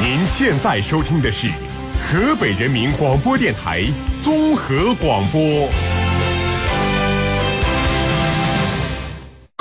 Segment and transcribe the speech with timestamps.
[0.00, 3.84] 您现在收听的是河北人民广播电台
[4.22, 5.68] 综合广播。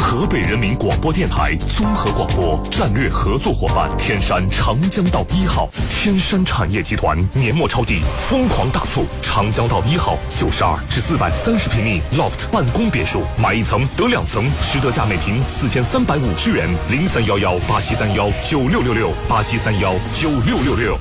[0.10, 16.68] 河北人民广播电台综合广播战略合作伙伴天山长江道一号天山产业集团年末抄底疯狂大促，长江道一号九十二至四百三十平米 loft 办公别墅，买一层得两层，实得价每平四千三百五十元。
[16.89, 20.98] 零三幺幺八七三幺九六六六八七三幺九六六六。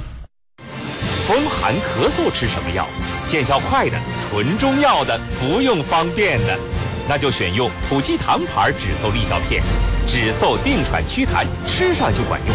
[1.26, 2.86] 风寒咳嗽吃什么药？
[3.26, 3.98] 见效快的，
[4.30, 6.58] 纯中药的，服用方便的，
[7.08, 9.62] 那就选用普济堂牌止嗽利效片，
[10.06, 12.54] 止嗽定喘祛痰，吃上就管用。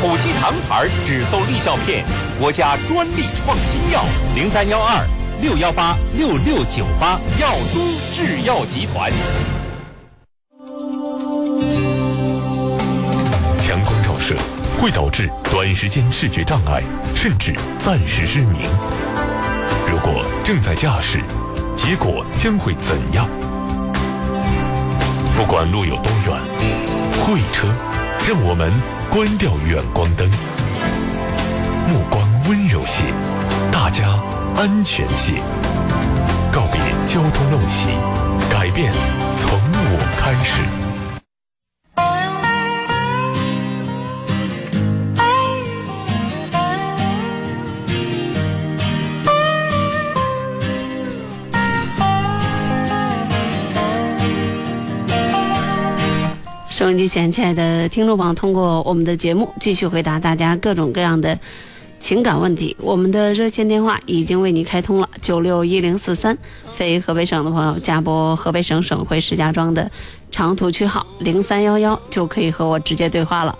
[0.00, 2.02] 普济堂牌止嗽利效片，
[2.40, 4.02] 国家专利创新药，
[4.34, 5.06] 零三幺二
[5.42, 7.80] 六幺八六六九八，药都
[8.14, 9.12] 制药集团。
[13.58, 14.34] 强光照射
[14.80, 16.82] 会导致短时间视觉障碍，
[17.14, 18.62] 甚至暂时失明。
[19.90, 21.20] 如果正在驾驶，
[21.76, 23.28] 结果将会怎样？
[25.36, 26.40] 不管路有多远，
[27.24, 27.66] 会车
[28.26, 28.72] 让我们
[29.10, 30.30] 关掉远光灯，
[31.88, 33.02] 目光温柔些，
[33.72, 34.08] 大家
[34.56, 35.34] 安全些，
[36.52, 37.88] 告别交通陋习，
[38.48, 38.92] 改变
[39.36, 40.93] 从我开始。
[56.84, 61.38] 收音机前，亲爱的听众朋友，通过我们的节目继续回答大家各种各样的
[61.98, 62.76] 情感问题。
[62.78, 66.36] 我们的热线电话已经为你开通了，九六一零四三，
[66.74, 69.90] 非河北省的朋友加拨河北省省会石家庄的
[70.30, 73.58] 长途区号零三幺幺，就可以和我直接对话了。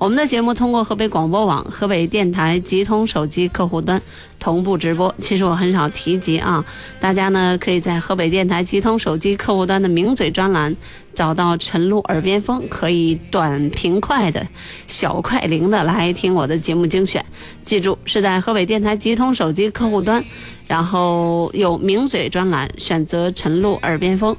[0.00, 4.00] 我们的节目通过河北广播网、河北电台集通手机客户端
[4.38, 5.14] 同步直播。
[5.20, 6.64] 其实我很少提及啊，
[6.98, 10.74] 大家呢可以在河北电台集通手机客户端的名嘴专栏
[11.14, 14.48] 找到陈露耳边风，可以短平快的
[14.86, 17.22] 小快灵的来听我的节目精选。
[17.62, 20.24] 记住是在河北电台集通手机客户端，
[20.66, 24.34] 然后有名嘴专栏，选择陈露耳边风。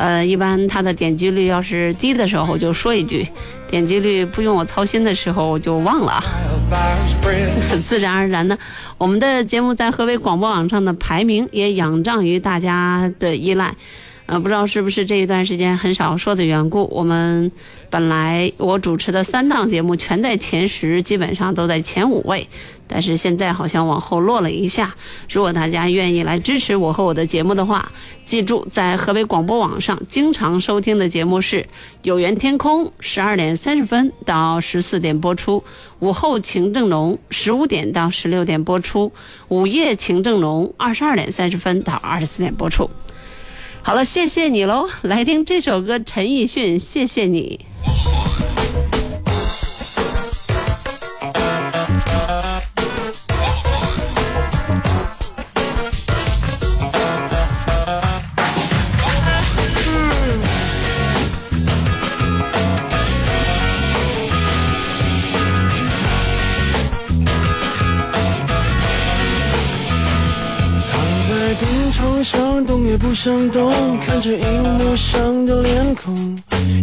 [0.00, 3.22] 呃，一般它的点击率要是低的时候，我就说一句；
[3.68, 6.18] 点击率不用我操心的时候，我就忘了。
[7.84, 8.58] 自然而然的，
[8.96, 13.74] 我们的节目在河北广播网上的排名也仰仗于大家的依赖。
[14.30, 17.50] 呃，不知道是不是这一段时间很少说的缘故，我们
[17.90, 22.46] 本来我主持的三档节目全在前十，基本上都在前五位，
[22.86, 24.94] 但是现在好像往后落了一下。
[25.28, 27.90] 如果大家愿意来支持我和我的节目的话，
[28.24, 31.62] 记住在河北广播网上经常收听的节目是
[32.02, 35.60] 《有缘天空》，十二点三十分到十四点播出；
[35.98, 39.10] 午后情正浓，十五点到十六点播出；
[39.48, 42.88] 午夜情正浓，二十二点三十分到二十四点播出。
[43.82, 44.88] 好了，谢谢你喽！
[45.02, 47.58] 来听这首歌，陈奕迅，谢谢你。
[72.90, 76.36] 也不想动，看着荧幕上的脸孔，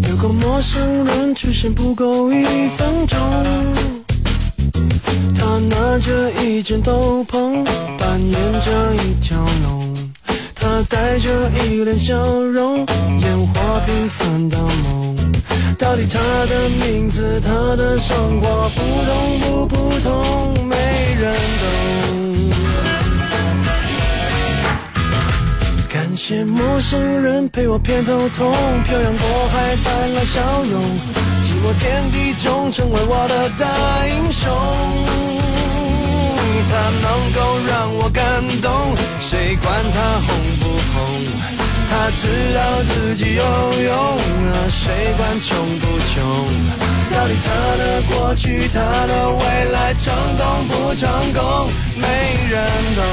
[0.07, 2.45] 有个陌生人出现不够一
[2.78, 3.18] 分钟。
[5.35, 7.62] 他拿着一件斗篷，
[7.97, 9.94] 扮演着一条龙。
[10.56, 11.29] 他带着
[11.66, 12.78] 一脸笑容，
[13.19, 15.13] 演活平凡的梦。
[15.78, 20.73] 到底他的名字，他的生活，普通不普通，没
[21.19, 22.76] 人懂。
[26.17, 28.52] 些陌生人陪我偏头痛，
[28.84, 30.81] 漂洋过海带来笑容，
[31.43, 34.49] 寂寞天地中成为我的大英雄。
[36.69, 36.73] 他
[37.05, 40.97] 能够让我感动，谁管他红不红？
[41.87, 43.43] 他知道自己有
[43.85, 46.17] 用啊，谁管穷不穷？
[47.16, 47.47] 到底他
[47.78, 52.08] 的过去，他的未来，成功不成功，没
[52.49, 52.58] 人
[52.96, 53.05] 懂。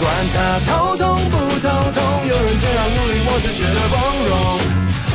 [0.00, 4.32] 管他头痛不头痛，有人这样努力，我就觉得光荣。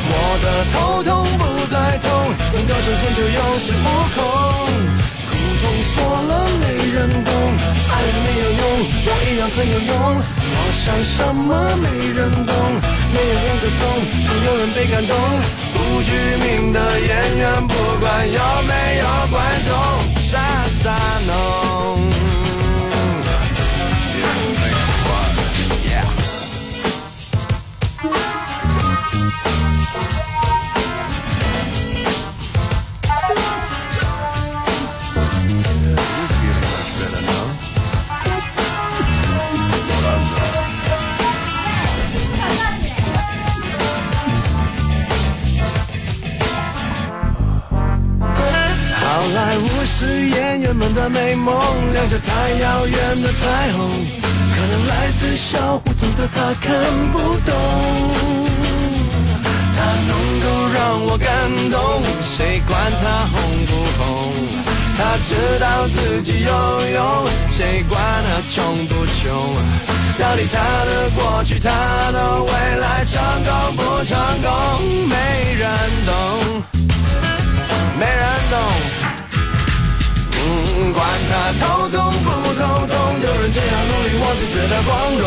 [0.08, 2.06] 我的头痛不再痛，
[2.54, 4.16] 能够生存就有恃无恐。
[5.26, 6.30] 苦痛说了
[6.62, 7.30] 没人懂，
[7.90, 8.62] 爱人没有用，
[9.06, 9.92] 我一样很有用。
[10.54, 11.50] 我想什么
[11.82, 11.84] 没
[12.14, 12.54] 人懂，
[13.10, 13.82] 没有人歌颂，
[14.26, 15.12] 总有人被感动。
[15.74, 16.10] 不具
[16.46, 18.72] 名的演员，不管有没
[19.02, 19.04] 有
[19.34, 19.74] 观众，
[20.30, 20.38] 傻
[20.80, 20.94] 傻
[21.26, 21.55] 弄。
[49.56, 51.54] 好莱坞是演员们的美梦，
[51.90, 53.88] 亮着太遥远的彩虹，
[54.52, 56.74] 可能来自小胡同的他看
[57.10, 57.54] 不懂。
[59.74, 61.26] 他能够让我感
[61.70, 64.34] 动，谁管他红不红？
[64.98, 66.52] 他知道自己有
[66.92, 67.98] 用，谁管
[68.28, 69.56] 他穷不穷？
[70.18, 71.70] 到底他的过去，他
[72.12, 75.70] 的未来，成功不成功，没人
[76.04, 76.62] 懂，
[77.98, 78.20] 没人
[78.50, 79.15] 懂。
[80.92, 81.00] 管
[81.30, 85.24] 他头痛不头痛，有人这样努力，我就觉得光荣。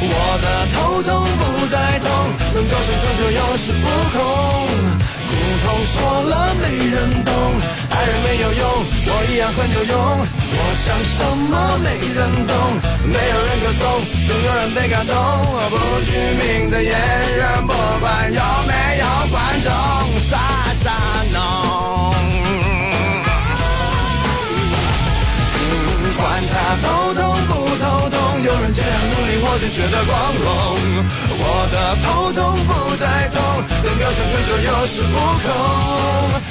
[0.00, 2.08] 我的头痛不再痛，
[2.54, 4.16] 能够生存就有恃无恐。
[5.28, 5.30] 苦
[5.64, 7.32] 痛说了没人懂，
[7.90, 8.62] 爱人没有用，
[9.06, 9.94] 我一样很有用。
[10.50, 11.18] 我想什
[11.50, 12.50] 么没人懂，
[13.04, 13.82] 没有人歌颂，
[14.26, 15.14] 总有人被感动。
[15.70, 16.10] 不具
[16.40, 16.90] 名的演
[17.36, 19.70] 员，不管有没有观众，
[20.20, 20.38] 傻
[20.82, 20.86] 傻
[21.32, 21.87] 弄。
[26.82, 30.46] 头痛不头痛，有人这样努力，我就觉得光荣。
[31.40, 33.36] 我的头痛不再痛，
[33.84, 35.46] 能够生存就有恃无恐。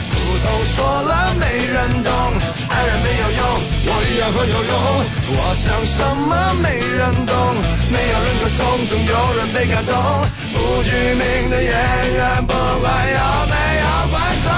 [0.09, 2.11] 苦痛说了没人懂，
[2.69, 3.41] 爱人没有用，
[3.85, 4.73] 我一样很有用。
[5.29, 7.33] 我想什么没人懂，
[7.91, 9.93] 没有人歌颂，总有人被感动。
[10.53, 14.49] 不具名的演员，不管有没有观众，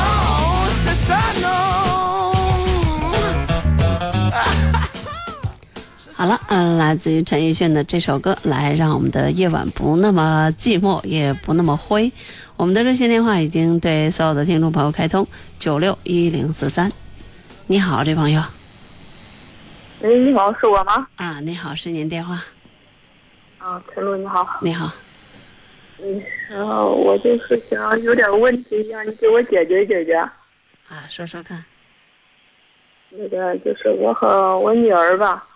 [6.19, 12.11] 好了，嗯、来自于陈奕迅的这首歌，来让我们的夜晚不那么寂寞，也不那么灰。
[12.57, 15.25] 我们的热线电话已经对所有的听众朋友开通，
[15.59, 16.91] 九六一零四三。
[17.67, 18.43] 你好，这朋友
[20.01, 21.07] 喂，你好，是我吗？
[21.15, 22.43] 啊，你好，是您电话，
[23.59, 24.45] 啊，陈露你好。
[24.61, 24.91] 你好，
[26.03, 30.17] 嗯，然后我就是想有点问题，让你给我解决解决。
[30.17, 31.63] 啊，说说看，
[33.09, 35.47] 那个就是我和我女儿吧，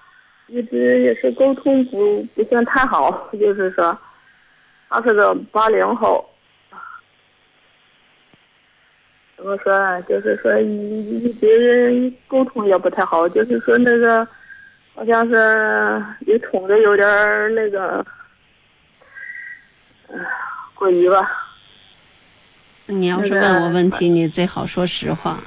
[0.53, 3.97] 一直也是沟通不不算太好，就是说，
[4.87, 6.23] 他是个八零后，
[9.35, 9.99] 怎么说呢？
[10.03, 14.27] 就是说一一直沟通也不太好，就是说那个
[14.93, 18.05] 好像是也冲着有点儿那个，
[20.09, 20.19] 呃，
[20.75, 21.31] 过于吧。
[22.85, 25.39] 你要是问我问题，你最好说实话。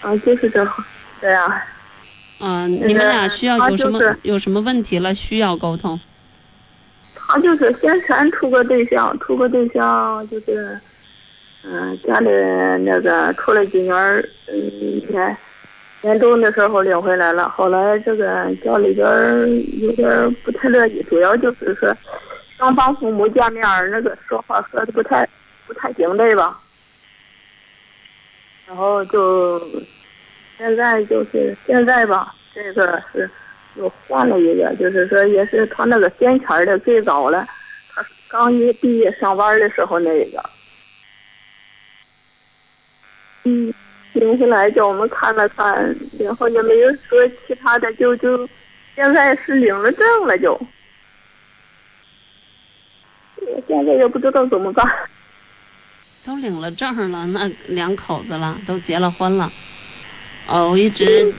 [0.00, 0.64] 啊，就是这
[1.20, 1.52] 这样。
[2.44, 5.98] 嗯、那你们俩需要有什么、就是有什么问题了，需要沟通。
[7.14, 10.78] 他就是先前处个对象，处个对象就是，
[11.64, 12.28] 嗯、家里
[12.84, 15.36] 那个处了几年儿，嗯，年
[16.02, 17.48] 年终的时候领回来了。
[17.48, 18.26] 后来这个
[18.64, 19.06] 家里边
[19.80, 21.96] 有点不太乐意，主要就是说
[22.58, 25.26] 双方父母见面那个说话说的不太
[25.66, 26.58] 不太行对吧。
[28.66, 29.60] 然后就
[30.58, 33.28] 现在就是现在吧，这个是
[33.76, 37.46] 又换了一个，就是说也是他那个先前的最早了，
[37.94, 40.44] 他刚一毕业上班的时候那个，
[43.44, 43.74] 嗯，
[44.12, 48.48] 领下来叫我们看了看，然后也没有说其他的，就就
[48.94, 50.52] 现在是领了证了就，
[53.40, 54.86] 我现在也不知道怎么办。
[56.24, 59.50] 都领了证了，那两口子了，都结了婚了。
[60.46, 61.32] 哦，我一直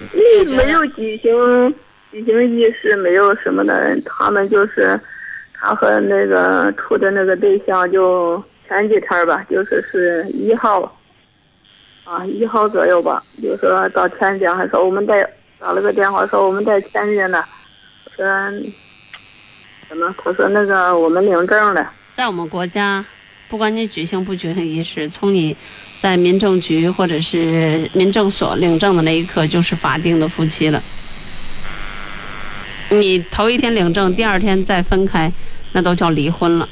[0.56, 1.76] 没有举行
[2.12, 3.96] 举行仪式，没有什么的。
[4.06, 5.00] 他们就是
[5.54, 10.82] 他和那个处的那个对象，就前几天吧，就是是一号
[12.06, 15.30] 啊，一号左右吧，就说到天津，还说我们在
[15.60, 17.44] 打了个电话说我们在天津呢，
[18.16, 18.26] 说
[19.88, 20.16] 什么？
[20.24, 21.92] 他说那个我们领证了。
[22.14, 23.04] 在我们国家，
[23.50, 25.56] 不管你举行不举行仪式，从你
[26.04, 30.84] 在民政局或者是民政所领证的那一刻，就是法定的夫妻了。
[32.90, 35.32] 你头一天领证，第二天再分开，
[35.72, 36.68] 那都叫离婚了。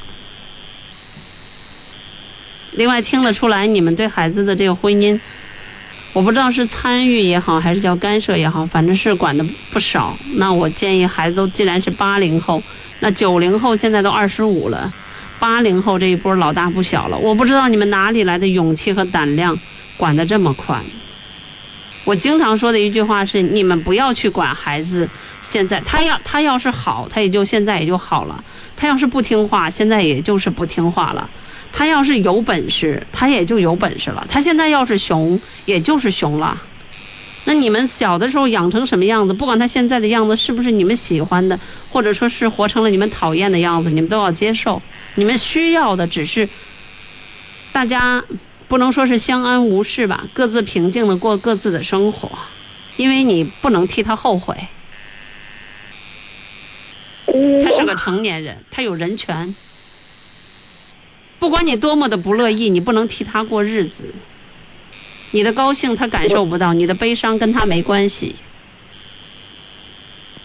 [2.71, 5.17] 另外听得出来，你们对孩子的这个婚姻
[6.11, 10.17] 我不知道是参与也好，还是叫干涉也好，反正是管的不少。
[10.33, 12.61] 那我建议孩子都既然是八零后，
[12.99, 14.93] 那九零后现在都二十五了，
[15.41, 17.17] 八零后这一波老大不小了。
[17.17, 19.59] 我不知道你们哪里来的勇气和胆量，
[19.97, 20.85] 管得这么宽。
[22.03, 25.09] 我经常说的一句话是：你们不要去管孩子。
[25.41, 28.43] 现在他要他要是好，他也就现在也就好了；
[28.77, 31.27] 他要是不听话，现在也就是不听话了。
[31.73, 34.23] 他要是有本事，他也就有本事了。
[34.29, 36.55] 他现在要是熊，也就是熊了。
[37.45, 39.33] 那你们小的时候养成什么样子？
[39.33, 44.79] 不管他现在的样子是不是你们喜欢的，或者说是活成了你们讨厌的样子，你们都要接受。
[45.15, 46.47] 你们需要的只是
[47.71, 48.23] 大家
[48.67, 52.29] 不能说是相安无事吧，各自平静的过各自的生活，
[52.97, 54.55] 因为你不能替他后悔。
[57.63, 59.55] 他是个成年人，他有人权。
[61.39, 64.13] 不管你多么的不乐意，你不能替他过日子。
[65.31, 68.35] 你的高兴他感受不到，你的悲伤跟他没关系。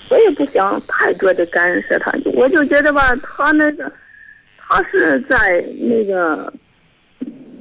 [0.08, 3.92] 我也不想太多的干涉他，我就觉得吧，他那个，
[4.68, 6.52] 他是在那个，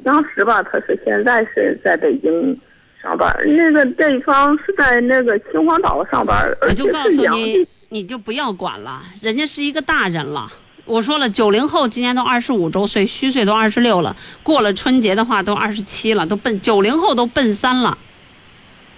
[0.03, 2.59] 当时吧，他是现在是在北京
[3.01, 10.51] 上班，那个对方是在那个秦皇岛上班，我就告诉你。，你就不要管了，人家是一个大人了。
[10.85, 17.97] 我说了，九零后今年都二十五周岁，虚岁都二十六了，过了春节的话都二十七了，都奔九零后都奔三了。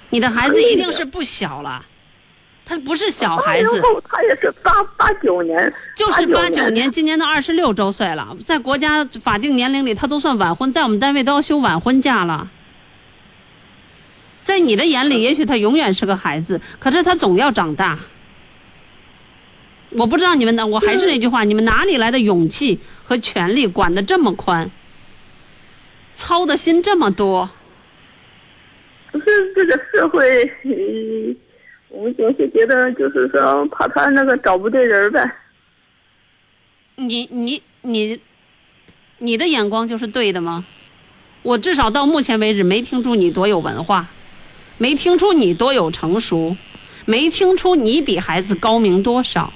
[0.09, 1.85] 你的孩子一定是不小了，
[2.67, 12.49] 他不是小孩子，后他也是八八九年，就是八八九年，今年都二十六周岁了，在国家法定年龄里，他都算晚婚，在我们单位都要休晚婚假了。
[14.43, 17.97] 在你的眼里，也许他永远是个孩子，可是他总要长大。
[19.91, 24.69] 我不知道你们的，我还是那句话，你们哪里来的勇气和权力管得这么宽，
[26.13, 27.49] 操的心这么多？
[29.09, 31.35] 可是这个社会，嗯
[31.97, 35.31] 我们总是觉得就是说怕他那个找不对人呗。
[36.95, 38.19] 你你你，
[39.17, 40.63] 你的眼光就是对的吗？
[41.41, 44.05] 我至少到目前为止没听出你多有文化，
[44.77, 46.55] 没听出你多有成熟，
[47.07, 49.51] 没听出你比孩子高明多少。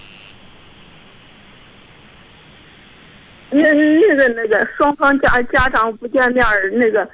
[3.51, 7.07] 那那个那个双方家家长不见面儿，那个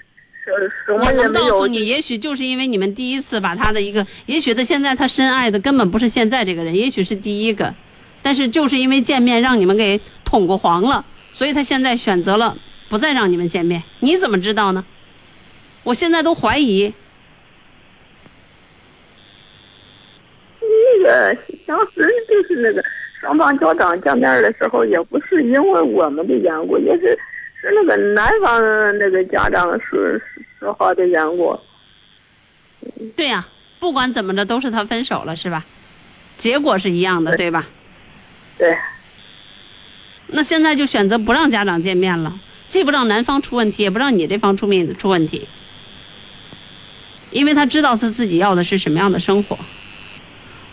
[0.52, 1.12] 我。
[1.14, 7.74] 能告诉你，也许就是因为你们第一次把他的一个，也许他现在他深爱的根本不是现在这个人，也许是第一个，
[8.22, 12.56] 但是就是因为见面让你们给捅过黄了，所以他现在选择了
[12.90, 13.82] 不再让你们见面。
[14.00, 14.86] 你怎么知道呢？
[15.84, 16.94] 我现在都怀疑，
[20.62, 22.84] 那个当时就是那个
[23.22, 27.18] 双方家长见面的时候，也不是因为我们的缘故，也是
[27.60, 28.62] 是那个男方
[28.98, 30.00] 那个家长说
[30.60, 31.60] 说好的缘故。
[33.16, 33.48] 对呀、
[33.80, 35.66] 不管怎么着都是他分手了，是吧？
[36.38, 37.66] 结果是一样的，对吧？
[38.58, 38.78] 对，
[40.28, 45.48] 那现在就选择不让家长见面了，既不让男方出问题，也不让你这方出面出问题，
[47.32, 49.58] 因为他知道是自己要的是什么样的生活。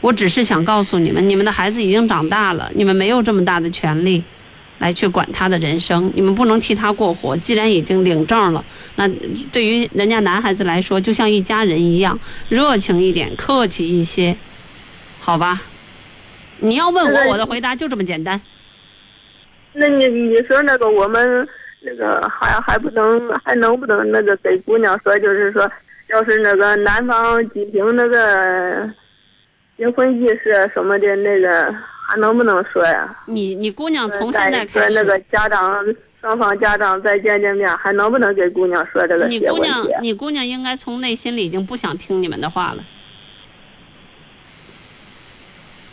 [0.02, 4.22] 我只是想告诉你们，你们的孩子已经长大了，你们没有这么大的权利
[4.78, 7.36] 来去管他的人生，你们不能替他过活。
[7.36, 8.64] 既然已经领证了，
[8.96, 9.08] 那
[9.52, 14.36] 对于人家男孩子来说，就像一家人一样，热情一点，客气一些，
[15.20, 15.62] 好吧？
[16.60, 18.40] 你要问我，我的回答就这么简单。
[19.72, 21.46] 那你你说那个我们
[21.80, 25.70] 那个还还不能还能不能那个给姑娘说，就是说，
[26.08, 28.88] 要是那个男方举行那个
[29.76, 31.74] 结婚仪式什么的，那个
[32.06, 33.16] 还能不能说呀？
[33.26, 35.82] 你你姑娘从现在开始，那个家长
[36.20, 39.58] 双方家长再见见面，还能不能给姑娘说这个你姑？
[39.58, 42.84] 娘你姑娘应该从内心里已经不想听你们的话了。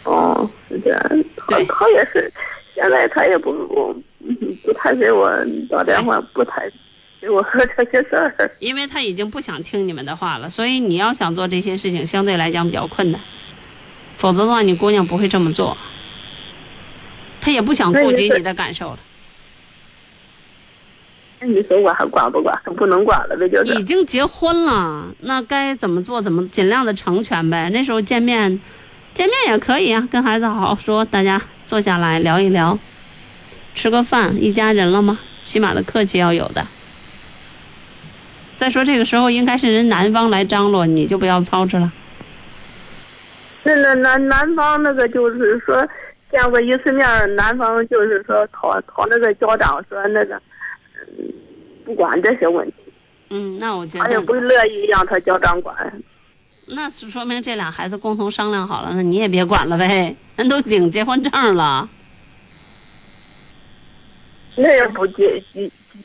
[0.04, 1.02] 哦，是这样，
[1.38, 2.32] 他对他也是，
[2.74, 3.94] 现在他也不不
[4.64, 5.32] 不太给我
[5.70, 6.70] 打电话，不太
[7.22, 8.52] 给我说这些事儿。
[8.60, 13.22] 因为他已经不想听你们的话了，所以你要想做这些事情，相对来讲比较困难。
[14.18, 15.78] 否则的话，你姑娘不会这么做，
[17.42, 19.00] 她也不想顾及你的感受了。
[21.40, 22.56] 那你说我还管不管？
[22.78, 23.74] 不能管了呗，就是。
[23.74, 27.70] 已经结婚了，那该怎么做怎么尽量的成全呗。
[27.74, 28.62] 那时候见面，
[29.16, 32.78] 见面也可以啊，跟孩子好好说，大家坐下来聊一聊，
[33.74, 35.20] 吃个饭，一家人了吗？
[35.42, 36.68] 起码的客气要有的。
[38.56, 41.92] 再说这个时候应该是人男方来张罗，你就不要操持了。
[43.64, 45.88] 那那男男方那个就是说
[46.32, 50.36] 见过一次面儿，男方就是说讨讨那个家长说那个，
[50.96, 51.26] 嗯，
[51.86, 52.76] 不管这些问题。
[53.30, 55.76] 嗯，那我觉得他也得不乐意让他家长管。
[56.68, 61.90] 那是说明这俩孩子共同商量好了，那你也别管了呗，人都领结婚证了。
[64.56, 65.44] 那也不结，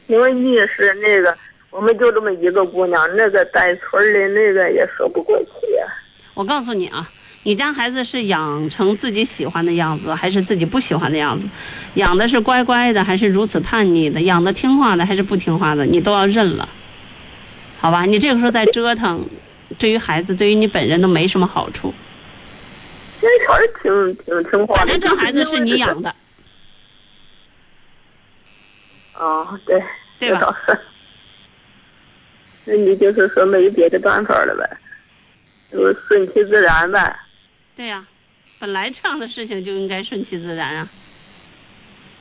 [0.06, 1.36] 因为一是那个，
[1.70, 5.50] 我们就这么一个姑娘，那个在村里那个也说不过去。
[6.34, 7.10] 我告诉你啊，
[7.46, 11.48] 你家孩子是养成自己喜欢的样子，还是自己不喜欢的样子？
[11.94, 14.20] 养的是乖乖的，还是如此叛逆的？
[14.22, 15.86] 养的听话的，还是不听话的？
[15.86, 16.68] 你都要认了，
[17.78, 18.04] 好吧？
[18.04, 19.24] 你这个时候再折腾，
[19.78, 21.94] 对于孩子，对于你本人都没什么好处。
[23.20, 24.86] 这事儿挺挺听话的。
[24.86, 26.12] 反正这孩子是你养的，
[29.14, 29.80] 哦，对，
[30.18, 30.52] 对吧。
[32.64, 34.78] 那你就是说没别的办法了呗，
[35.70, 37.16] 就顺其自然呗。
[37.76, 38.02] 对呀、
[38.58, 40.88] 本来这样的事情就应该顺其自然啊。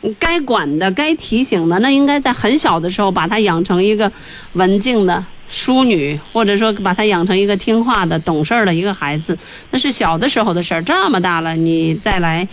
[0.02, 4.12] 你该管的、该提醒的，那应该在很小的时候把他养成一个
[4.52, 9.38] 文静的淑女，或者说把他养成一个听话的、懂事儿的一个孩子，
[9.72, 10.84] 那是小的时候的事儿。
[10.84, 12.46] 这么大了，你再来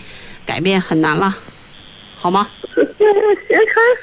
[0.45, 1.35] 改变很难了，
[2.15, 2.49] 好吗？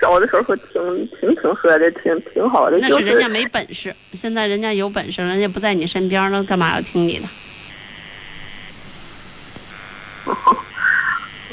[0.02, 7.26] 小的时候挺挺挺喝的，挺挺好的，那是人家没本事，现在人家有本事，人家不在你身边了，干嘛要听你的？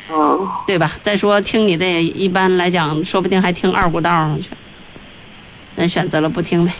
[0.65, 0.91] 对吧？
[1.01, 4.49] 再说听你的，一般来讲，说不定还听二股道上去。
[5.75, 6.73] 人选择了不听呗，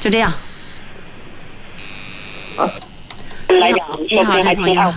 [0.00, 0.32] 就这样。
[3.48, 4.94] 来讲，你好，这朋友。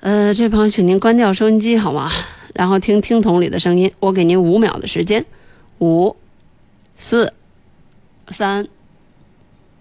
[0.00, 2.10] 呃，这朋友，请您关掉收音机好吗？
[2.54, 3.92] 然后听听筒里的声音。
[4.00, 5.24] 我给您五秒的时间，
[5.78, 6.16] 五、
[6.94, 7.32] 四、
[8.28, 8.68] 三、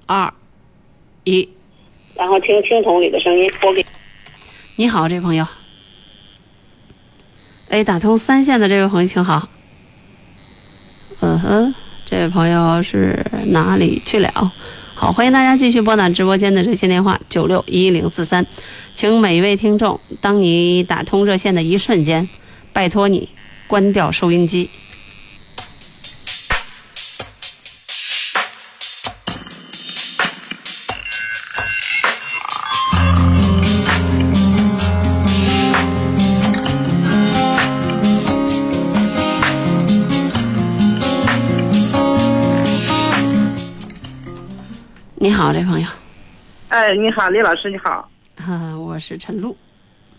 [0.05, 0.33] 二、
[1.23, 1.49] 一。
[2.17, 3.49] 然后听听筒里的声音。
[3.63, 3.85] 我给。
[4.75, 5.45] 你好，这位朋友。
[7.69, 9.47] 哎，打通三线的这位朋友，请好。
[11.19, 14.51] 嗯哼，这位朋友是哪里去了？
[14.95, 18.45] 好，欢迎大家继续拨打直播间的热线电话九六一零四三，
[18.95, 22.27] 请每一位听众，当你打通热线的一瞬间，
[22.73, 23.29] 拜托你
[23.67, 24.69] 关掉收音机。
[46.77, 48.07] 哎，你好，李老师，你好。
[48.35, 49.57] 啊， 我是陈露。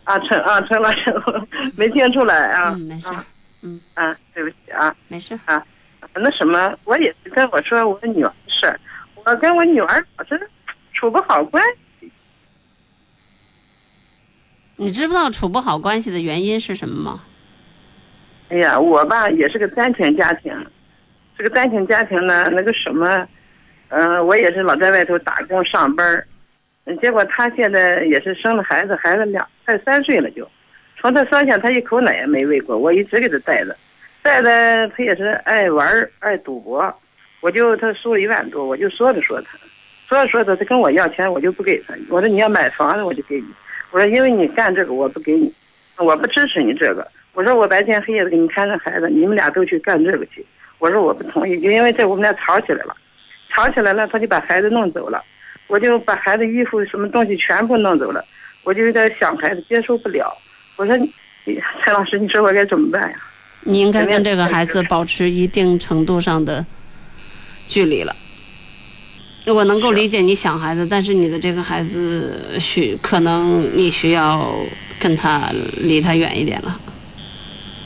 [0.03, 1.14] 啊，陈啊，陈老师，
[1.79, 2.73] 没听出来啊。
[2.73, 3.07] 嗯，没事。
[3.14, 3.25] 啊
[3.62, 4.92] 嗯，啊，对不起啊。
[5.07, 5.38] 没事。
[5.44, 5.64] 啊，
[6.16, 8.81] 那什么，我也是跟我说我女儿的事儿，
[9.25, 10.51] 我跟我女儿老是
[10.92, 11.62] 处不好关
[12.01, 12.11] 系。
[14.75, 17.23] 你知不知道处不好关系的原因是什么吗？
[18.49, 20.53] 哎呀，我吧也是个单亲家庭，
[21.38, 23.25] 这个单亲家庭呢，那个什么，
[23.90, 26.25] 嗯、我也是老在外头打工上班
[26.96, 30.48] 结果他现在也是生了孩子，孩子两快三岁了就，
[30.98, 33.77] 从他生下他一口奶也没喂过，我一直给他带着，
[34.22, 36.94] 带着他也是爱玩爱赌博，
[37.40, 39.59] 我就他输了一万多，我就说着说他，
[40.09, 43.46] 说着说着他跟我要钱，我就不给他，我说你要买房子我就给你，
[43.90, 45.53] 我说因为你干这个我不给你，
[45.98, 47.07] 我不支持你这个。
[47.35, 50.44] 我说我白天黑夜的给你看着孩子，你们俩都去干这个去。
[50.81, 52.96] 我说我不同意，就因为这我们俩吵起来了，
[53.51, 55.22] 吵起来了，他就把孩子弄走了，
[55.68, 58.24] 我就把孩子衣服什么东西全部弄走了，
[58.64, 60.37] 我就有点想孩子接受不了。
[60.76, 61.12] 我说你，
[61.85, 63.16] 陈老师，你说我该怎么办呀？
[63.62, 66.64] 你应该跟这个孩子保持一定程度上的
[67.66, 68.16] 距离了。
[69.46, 74.54] 我能够理解你想孩子，但是你的这个孩子需可能你需要
[74.98, 76.81] 跟他离他远一点了。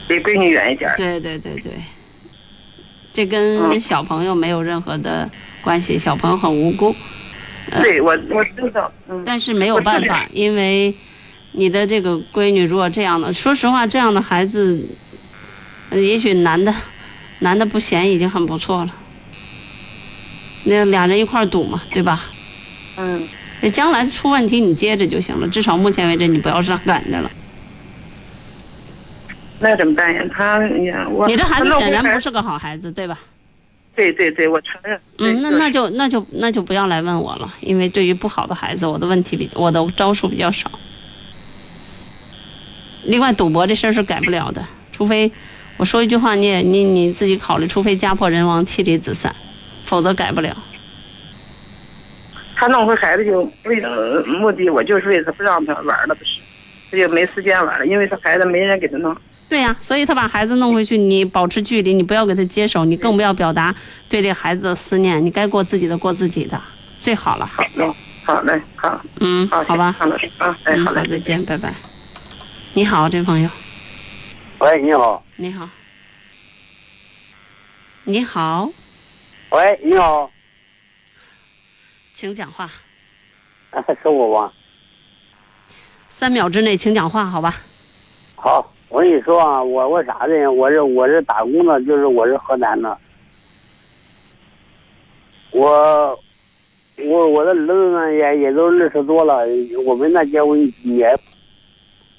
[0.07, 0.93] 离闺女远一点。
[0.95, 1.71] 对对对对，
[3.13, 5.29] 这跟嗯小朋友没有任何的
[5.61, 6.95] 关系，小朋友很无辜。
[7.81, 10.93] 对我我知道，嗯，但是没有办法，因为
[11.53, 14.87] 你的这个闺女如果这样的，说实话，这样的孩子，
[15.89, 16.73] 呃也许男的
[17.39, 18.93] 男的不嫌已经很不错了。
[20.65, 22.21] 那俩人一块儿赌嘛，对吧？
[22.97, 23.27] 嗯，
[23.61, 27.31] 这将来出问题你接着就行了，至少目前为止你不要上赶着了。
[29.59, 30.23] 那怎么办呀？
[30.31, 33.17] 他哎呀，我你这孩子显然不是个好孩子，对吧？
[33.95, 34.99] 对对对，我承认。
[35.19, 40.71] 嗯，那那就那就那就不要来问我了，因为对于不好的孩子，我的问题比我的招数比较少。
[43.05, 45.31] 另外，赌博这事儿是改不了的，除非
[45.77, 49.35] 我说一句话，你也你你自己考虑，除非家破人亡、妻离子散，
[49.83, 50.55] 否则改不了。
[52.55, 56.39] 他弄回孩子就为了目的，我就是为了不让他玩了，不是，
[56.89, 59.15] 他就没时间玩了，因为他孩子没人给他弄。
[59.53, 63.75] 对呀、所以他把孩子弄回去，你保持距离，你不要给他接手，你更不要表达
[64.09, 66.59] 对这孩子的思念，你该过自己的，过自己的，
[66.99, 67.45] 最好了。
[67.45, 67.93] 好嘞，
[68.25, 71.71] 好嘞，好，嗯，好，好吧，好嘞，啊，哎，嗯，好嘞，再见，拜拜。
[72.73, 73.47] 你好，这位朋友，
[74.57, 75.23] 喂，你好。
[75.35, 75.69] 你好，
[78.05, 78.71] 你好，
[79.51, 80.31] 喂，你好，
[82.11, 82.67] 请讲话，
[84.01, 84.51] 是我吗？
[86.07, 87.53] 三秒之内请讲话，好吧？
[88.35, 92.95] 好，我跟你说啊，我我啥的，我是我是打工的，就是我是河南的。
[95.51, 96.15] 我
[97.03, 99.47] 我我的儿子呢也也都二十多了，
[99.83, 101.19] 我们那结婚也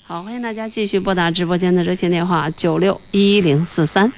[0.03, 4.13] 好，欢迎大家继续拨打直播间的热线电话九六一零四三。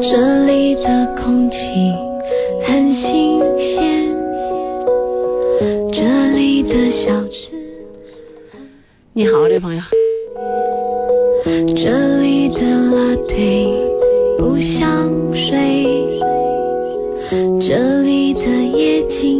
[0.00, 1.92] 这里的空气
[2.64, 4.09] 很新鲜，
[6.70, 7.52] 的小吃，
[9.12, 9.82] 你好，这朋友，
[11.74, 13.66] 这里的拉菲
[14.38, 16.08] 不想睡，
[17.60, 19.39] 这里的夜景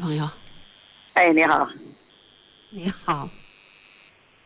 [0.00, 0.28] 朋友，
[1.12, 1.68] 哎，你好，
[2.70, 3.28] 你好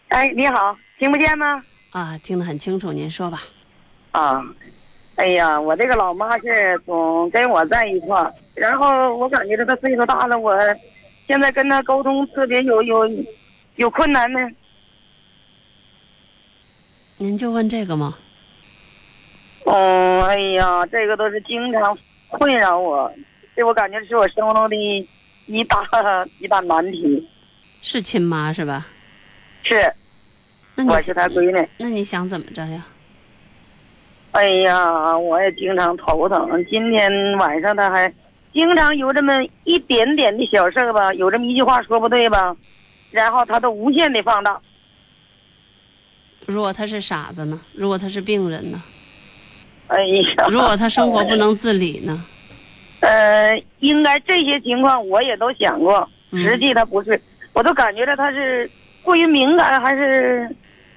[0.09, 1.63] 哎，你好，听不见吗？
[1.91, 3.43] 啊，听得很清楚，您说吧。
[4.13, 4.45] 啊，
[5.17, 10.57] 哎呀，我这个老妈是总跟我在一块儿，然后我感觉着她岁数大了，我
[11.29, 13.09] 现在跟她沟通特别有有
[13.77, 14.41] 有困难呢。
[17.17, 18.19] 您就问这个吗？
[19.65, 21.97] 哦，哎呀，这个都是经常
[22.29, 23.11] 困扰我，
[23.57, 25.09] 这我感觉是我生活中的
[25.47, 25.79] 一大
[26.39, 27.29] 一大难题。
[27.81, 28.87] 是亲妈是吧？
[29.63, 29.93] 是，
[30.75, 31.69] 那你我是她闺女。
[31.79, 32.87] 那你想怎么着呀？
[34.33, 36.49] 哎呀，我也经常头疼。
[36.69, 38.13] 今天晚上他还
[38.53, 42.57] 经常有这么一点点的小事儿吧，有这么一句话说不对吧，
[43.13, 44.61] 然后他都无限的放大。
[46.47, 47.61] 如果他是傻子呢？
[47.75, 48.83] 如果他是病人呢？
[49.87, 52.25] 哎呀，如果他生活不能自理呢？
[53.05, 57.21] 呃，应该这些情况我也都想过，嗯实际他不是，
[57.53, 58.71] 我都感觉到他是
[59.03, 60.49] 过于敏感还是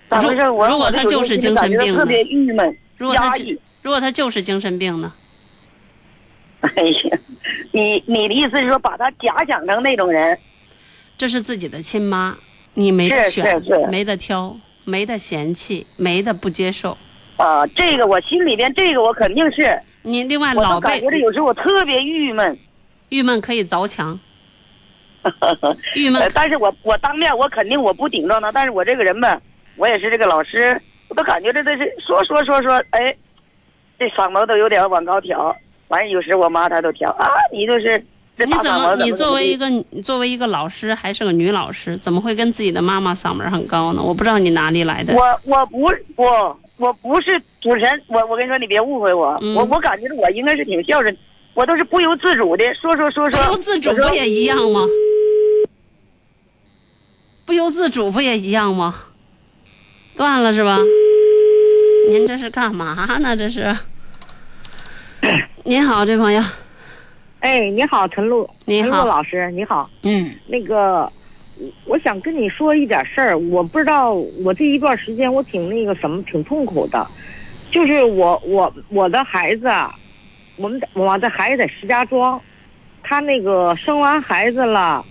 [0.09, 0.49] 咋回事？
[0.49, 3.59] 我如果他就是精神病特别郁闷、如果他就压抑。
[3.81, 5.13] 如果他就是精神病呢？
[6.61, 7.19] 哎呀，
[7.71, 10.37] 你你的意思是说把他假想成那种人？
[11.17, 12.37] 这是自己的亲妈，
[12.73, 16.97] 你没得选，没得挑，没得嫌弃，没得不接受。
[17.37, 22.57] 啊，这个我心里边这个我肯定是，你另外我老辈都感觉着有时候我特别郁闷。
[23.09, 24.19] 郁闷可以凿墙，
[25.95, 29.39] 郁闷呃，但是我我当面我肯定我不顶撞他，但是我这个人吧，
[29.75, 33.15] 我也是这个老师，我都感觉这这是说说说说，哎，
[33.97, 35.55] 这嗓门都有点往高调。
[35.89, 37.97] 完有时我妈她都调啊，你就是
[38.37, 38.93] 这你怎么？
[38.95, 44.03] 你怎么作为一个你作为一个老师，还是个女老师，怎么会跟自己的妈妈嗓门很高呢？
[44.03, 45.13] 我不知道你哪里来的。
[45.13, 45.81] 我我不
[46.17, 51.15] 我我不是主持人，我我跟你说，你别误会我，嗯我我感觉我应该是挺孝顺，
[51.53, 54.81] 我都是不由自主的说说说说，不由自主不也一样吗？
[57.45, 58.93] 不由自主不也一样吗？
[60.15, 60.77] 断了是吧？
[62.09, 63.35] 您这是干嘛呢？
[63.35, 63.75] 这是。
[65.65, 66.41] 您好，这朋友。
[67.39, 69.89] 哎，你好，陈露，你好陈露老师，你好。
[70.03, 71.11] 嗯，那个，
[71.85, 73.37] 我想跟你说一点事儿。
[73.37, 77.07] 我不知道，我这一段时间我挺那个什么，挺痛苦的。
[77.71, 79.67] 就是我我我的孩子，
[80.55, 82.41] 我们我的孩子在石家庄，
[83.03, 85.05] 他那个生完孩子了，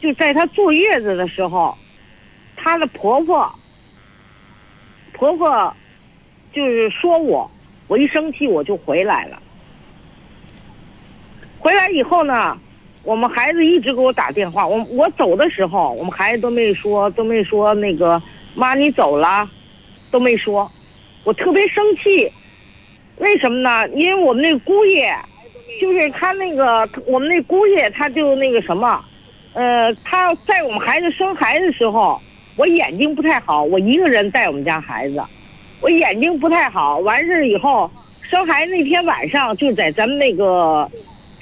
[0.00, 1.76] 就在他坐月子的时候，
[2.56, 3.52] 他的婆婆
[5.12, 5.74] 婆婆
[6.52, 7.50] 就是说我，
[7.88, 9.42] 我一生气我就回来了。
[11.58, 12.56] 回来以后呢，
[13.04, 14.66] 我们孩子一直给我打电话。
[14.66, 18.20] 我我走的时候，我们孩子都没说，都没说那个
[18.54, 19.48] 妈你走了，
[20.10, 20.70] 都没说。
[21.24, 22.30] 我特别生气，
[23.18, 23.88] 为什么呢？
[23.90, 25.14] 因为我们那姑爷，
[25.80, 29.02] 就是他那个我们那姑爷，他就那个什么，
[29.54, 32.20] 呃，他在我们孩子生孩子的时候，
[32.56, 35.22] 我眼睛不太好，我一个人带我们家孩子，
[35.80, 36.98] 我眼睛不太好。
[36.98, 37.90] 完事以后，
[38.22, 40.90] 生孩子那天晚上就在咱们那个。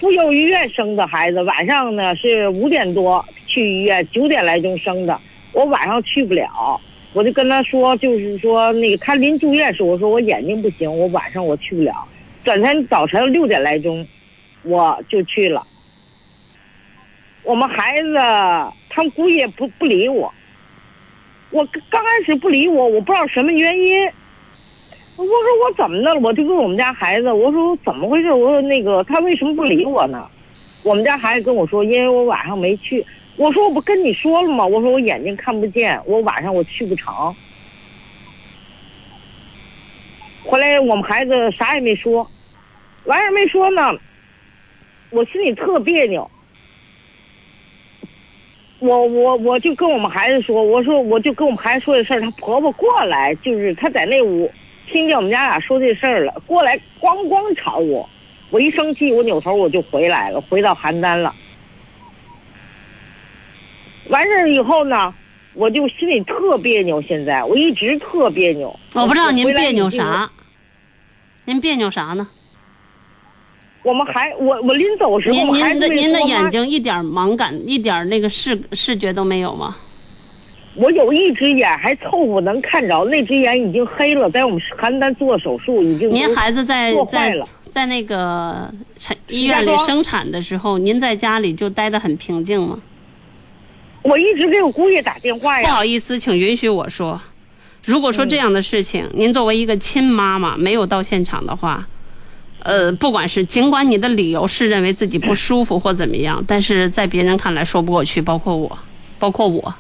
[0.01, 5.19] 妇幼医院生的孩子，晚上呢是五点多去医院，九点来钟生的。
[5.53, 6.79] 我晚上去不了，
[7.15, 11.93] 我就跟他说，就是说那个他临住院时，我说我眼睛不行，我晚上我去不了。
[12.45, 14.07] 转天早晨六点来钟，
[14.65, 15.67] 我就去了。
[17.43, 18.15] 我们孩子
[18.91, 20.31] 他们姑爷不不理我，
[21.51, 24.11] 我刚开始不理我，我不知道什么原因。
[25.17, 26.21] 我说我怎么的了？
[26.21, 28.31] 我就跟我们家孩子，我说怎么回事？
[28.33, 30.29] 我说那个他为什么不理我呢？
[30.83, 33.05] 我们家孩子跟我说，因为我晚上没去。
[33.37, 34.67] 我说我不跟你说了吗？
[34.67, 37.35] 我说我眼睛看不见，我晚上我去不成。
[40.45, 42.31] 后来我们孩子啥也没说，
[43.05, 43.93] 完事没说呢，
[45.11, 46.31] 我心里特别扭。
[48.79, 54.51] 我我我就跟我们孩子说，我说我就跟我们孩子说这事儿，她婆婆过来，就是她在那屋。
[54.93, 58.09] 听见我们家俩说这事儿了，过来咣咣吵我，
[58.51, 61.35] 我一生气，我扭头我就回来了，回到邯郸了。
[64.09, 65.13] 完事儿以后呢，
[65.55, 68.79] 我就心里特别扭，现在我一直特别扭。
[68.95, 70.31] 我不知道您别扭啥，
[71.45, 72.29] 您别扭啥呢？
[73.83, 79.77] 我们还我我临走时候，您您的您的眼睛一点盲感，一点那个视视觉都没有吗？
[80.77, 87.35] 我有一只眼还凑合能看着，那只眼已经黑了，在我们邯郸做手术，已经您孩子在在。
[87.69, 92.81] 在那个产医院里生产的时候，您在家里就待得很平静吗？
[94.01, 95.69] 我一直给我姑爷打电话呀。
[95.69, 97.21] 不好意思，请允许我说，
[97.85, 101.87] 如果说这样的事情，您作为一个亲妈妈没有到现场的话，
[102.61, 108.79] 呃，不管是尽管你的理由是认为自己不舒服或怎么样，但是在别人看来说不过去，包括我，
[109.19, 109.75] 包括我，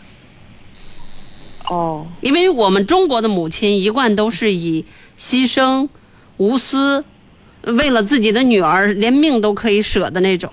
[1.68, 4.84] 哦，因为我们中国的母亲一贯都是以
[5.18, 5.88] 牺牲、
[6.36, 7.04] 无私，
[7.62, 10.52] 为了自己的女儿连命都可以舍的那种。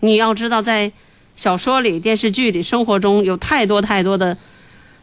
[0.00, 0.90] 你要知道，在
[1.36, 4.36] 小说里、电视剧里、生活中有太多太多的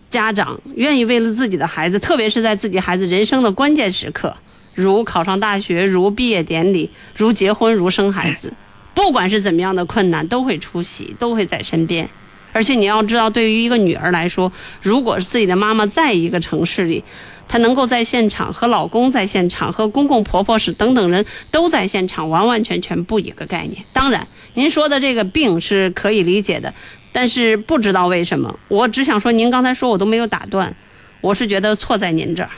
[0.10, 4.36] 家长愿意为了自己的孩子，特别是在自己孩子人生的关键时刻，
[4.74, 8.52] 如考上大学、如毕业典礼、如结婚、如生孩子，
[8.94, 12.10] 不管是怎么样的困难，都会出席，都会在身边。
[12.60, 17.02] 而且你要知道，对于一个女儿来说，如果自己的妈妈在一个城市里，
[17.48, 23.82] 她能够在现场和老公在现场，和公公婆婆是等等人都在现场，完完全全不一个概念。
[23.94, 26.74] 当然，您说的这个病是可以理解的，
[27.14, 30.76] 但是不知道为什么，我只想说，您刚才说我都没有打断，
[31.22, 32.50] 我是觉得错在您这儿。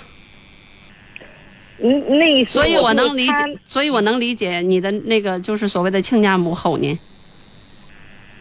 [1.78, 3.34] 嗯，那所以我能理解，
[3.68, 6.98] 所以我能理解你的那个就是所谓的亲家母吼您，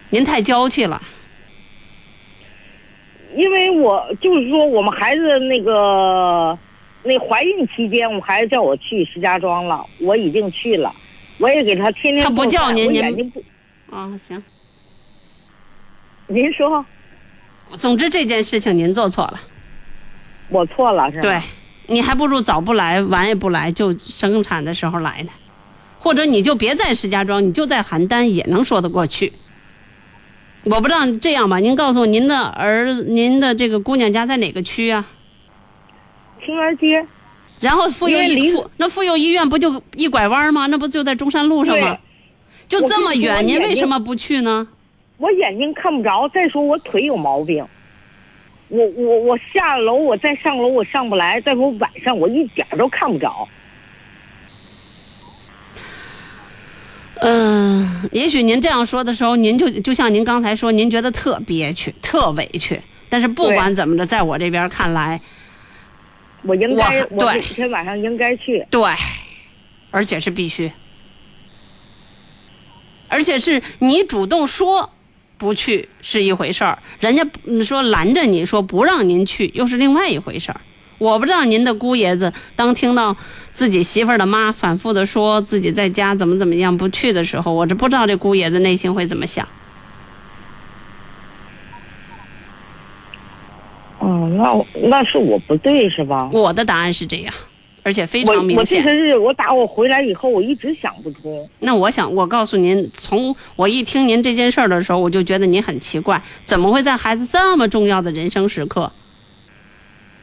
[0.08, 1.02] 您太娇气了。
[3.36, 6.58] 因为我就是说，我们孩子那个
[7.02, 10.92] 那怀孕期间，我孩子叫我去石家庄了，我已经去了，
[11.38, 13.42] 我也给他天天他不叫您您不，
[13.90, 14.42] 啊、行。
[16.26, 16.84] 您说
[17.74, 19.40] 总之这件事情您做错了，
[20.48, 21.22] 我错了是吧？
[21.22, 21.40] 对，
[21.86, 25.30] 你还不如早不来，晚也不来，就生产的时候来呢，
[25.98, 29.32] 或者你就别在石家庄，你就在邯郸也能说得过去。
[30.64, 35.06] 我不知道这样吧，您告诉我您的儿，您的这个姑娘家在哪个区啊？
[36.44, 37.06] 青园街。
[37.60, 40.66] 然后妇幼医妇那妇幼医院不就一拐弯吗？
[40.66, 41.98] 那不就在中山路上吗？
[42.68, 44.66] 就这么远，您为什么不去呢？
[45.18, 47.62] 我眼睛看不着，再说我腿有毛病，
[48.68, 53.46] 我我我下楼我再上楼我上不来，再说晚上我一点都看不着。
[57.22, 62.80] 嗯、也许您这样说的时候，您就就像您刚才说，您觉得特憋屈、特委屈。
[63.08, 65.20] 但是不管怎么着，在我这边看来，
[66.42, 68.64] 我应该，我我对每天晚上应该去。
[68.70, 68.82] 对，
[69.90, 70.70] 而且是必须，
[73.08, 74.90] 而且是你主动说
[75.36, 80.60] 不去是一回事儿，人家嗯说拦着你说不让您去又是另外一回事儿。
[81.00, 83.16] 我不知道您的姑爷子当听到
[83.50, 89.48] 自己媳妇儿的妈反复的说自己在家怎么怎么样不去的时候，我这不知道这姑爷子内心会怎么想。
[93.98, 96.28] 哦，那那是我不对是吧？
[96.32, 97.32] 我的答案是这样，
[97.82, 98.58] 而且非常明显。
[98.58, 101.48] 我这些日我打我回来以后，我一直想不通。
[101.60, 108.92] 那我想，我告诉您，从我一听您这件事儿的时候，我就觉得您很奇怪，怎么会在孩子这么重要的人生时刻？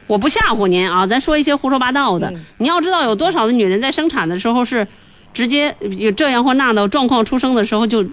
[0.08, 2.32] 我不吓唬您啊，咱说一些胡说八道的。
[2.56, 4.88] 你要知道，有多少的女人在生产的时候是
[5.32, 8.04] 直接有这样或那的状况出生的时候就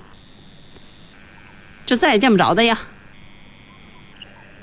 [1.86, 2.78] 就再也见不着的呀。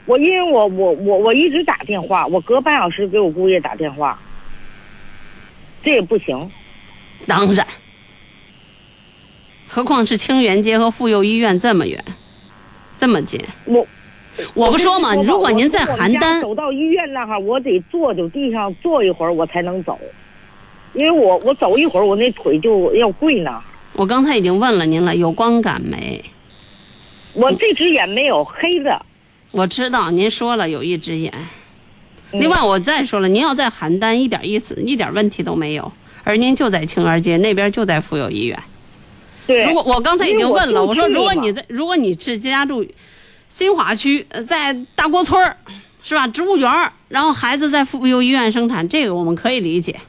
[0.05, 4.18] 我因为我我我我一直打电话，我隔半小时给我姑爷打电话，
[5.83, 6.51] 这也不行。
[7.27, 7.66] 当然，
[9.68, 12.05] 何况是清源街和妇幼医院这么远，
[12.97, 13.40] 这么近。
[13.64, 13.87] 我
[14.55, 19.99] 我不说嘛，如果您在邯郸，走到医院那哈，我得坐就地上坐一会儿，我才能走，
[20.95, 23.62] 因为我我走一会儿，我那腿就要跪呢。
[23.95, 26.25] 我刚才已经问了您了，有光感没？
[27.35, 29.05] 我这只眼没有黑的。
[29.51, 31.33] 我知道您说了有一只眼。
[32.33, 35.92] 嗯另外，我再说了，您要在邯郸一点意思一点问题都没有，
[36.25, 38.59] 而您就在青儿街那边就在妇幼医院。
[39.47, 42.83] 对，如果我刚才已经问了，我说如果你在，如果你是家住
[43.53, 45.55] 新华区，呃在大郭村儿，
[46.03, 46.27] 是吧？
[46.27, 50.01] 植物园，然后孩子在妇幼医院生产，这个我们可以理解。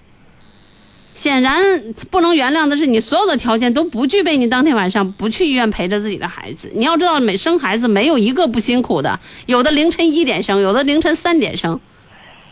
[1.13, 1.61] 显然
[2.09, 6.71] 不能原谅的是，你所有的条件都不具备，你当天晚上不去医院陪着自己的孩子。
[6.73, 11.77] 你要知道，每生孩子没有一个不辛苦的，有的凌晨一点生，有的凌晨三点生，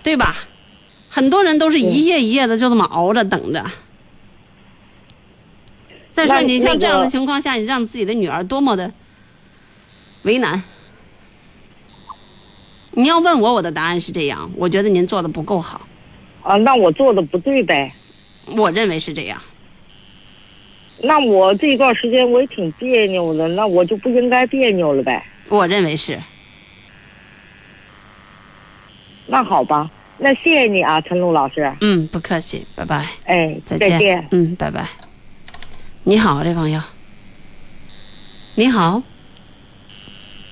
[0.04, 0.36] 对吧？
[1.08, 3.66] 很多人都是一夜一夜的就这么熬着等着。
[6.12, 8.92] 再说，你像这样的情况下，你让自己的女儿多么的
[10.24, 10.62] 为难。
[12.94, 15.82] 你要问我，我的答案是这样，我觉得您做的不够好。
[16.44, 17.94] 啊，那我做的不对呗。
[18.56, 19.42] 我认为是这样。
[21.04, 25.24] 那我这一段时间我也挺别扭的，那我就不应该别扭了呗。
[25.50, 26.20] 我认为是。
[29.28, 31.74] 那好吧，那谢谢你啊，陈露老师。
[31.82, 33.08] 嗯，不客气，拜拜。
[33.26, 33.90] 哎，再见。
[33.90, 34.28] 再见。
[34.32, 34.88] 嗯，拜拜。
[36.04, 36.82] 你好，这朋友。
[38.56, 39.02] 你好。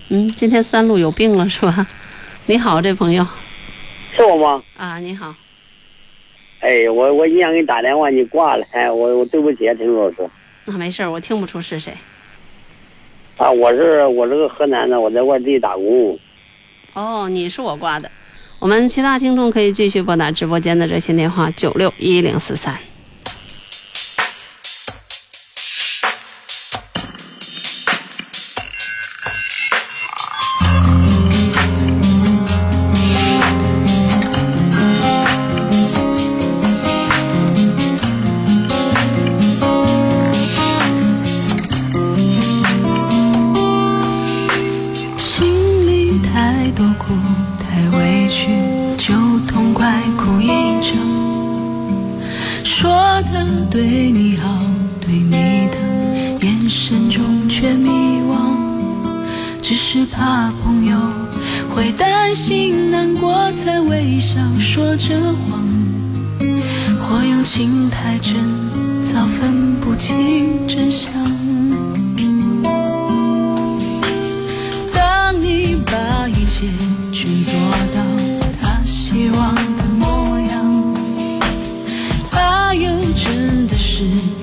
[0.08, 1.88] 嗯，今天三路有病了是吧？
[2.50, 3.24] 你好，这朋友。
[4.16, 4.64] 是我吗？
[4.76, 5.36] 啊，你好。
[6.62, 10.28] 哎，我我一想给你打电话，你挂了，哎，我我对不起啊，陈老师。
[10.66, 11.94] 啊，没事儿，我听不出是谁。
[13.38, 16.18] 啊，我是我是个河南的，我在外地打工。
[16.96, 18.10] 哦，你是我挂的。
[18.58, 22.76] 我们其他听众可以继续拨打直播间的热线电话九六一零四三。
[84.10, 84.39] 真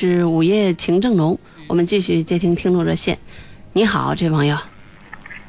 [0.00, 1.38] 是午夜情正浓，
[1.68, 3.18] 我们继续接听听众热线。
[3.74, 4.56] 你好，这朋友，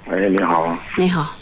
[0.08, 1.34] 喂，你好，你好，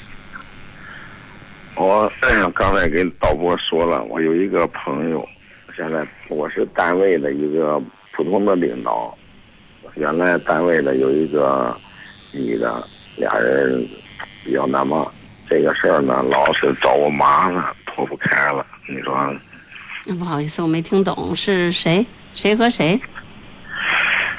[1.75, 2.07] 我
[2.53, 5.27] 刚才跟导播说了，我有一个朋友，
[5.75, 7.81] 现在我是单位的一个
[8.15, 9.17] 普通的领导，
[9.95, 11.75] 原来单位的有一个
[12.31, 12.87] 女的，
[13.17, 13.83] 俩人
[14.45, 15.03] 比较难忘，
[15.49, 19.35] 这个事儿呢老是找我麻烦，脱不开了，你说
[20.05, 22.05] 那不好意思，我没听懂是谁？
[22.33, 22.99] 谁和谁？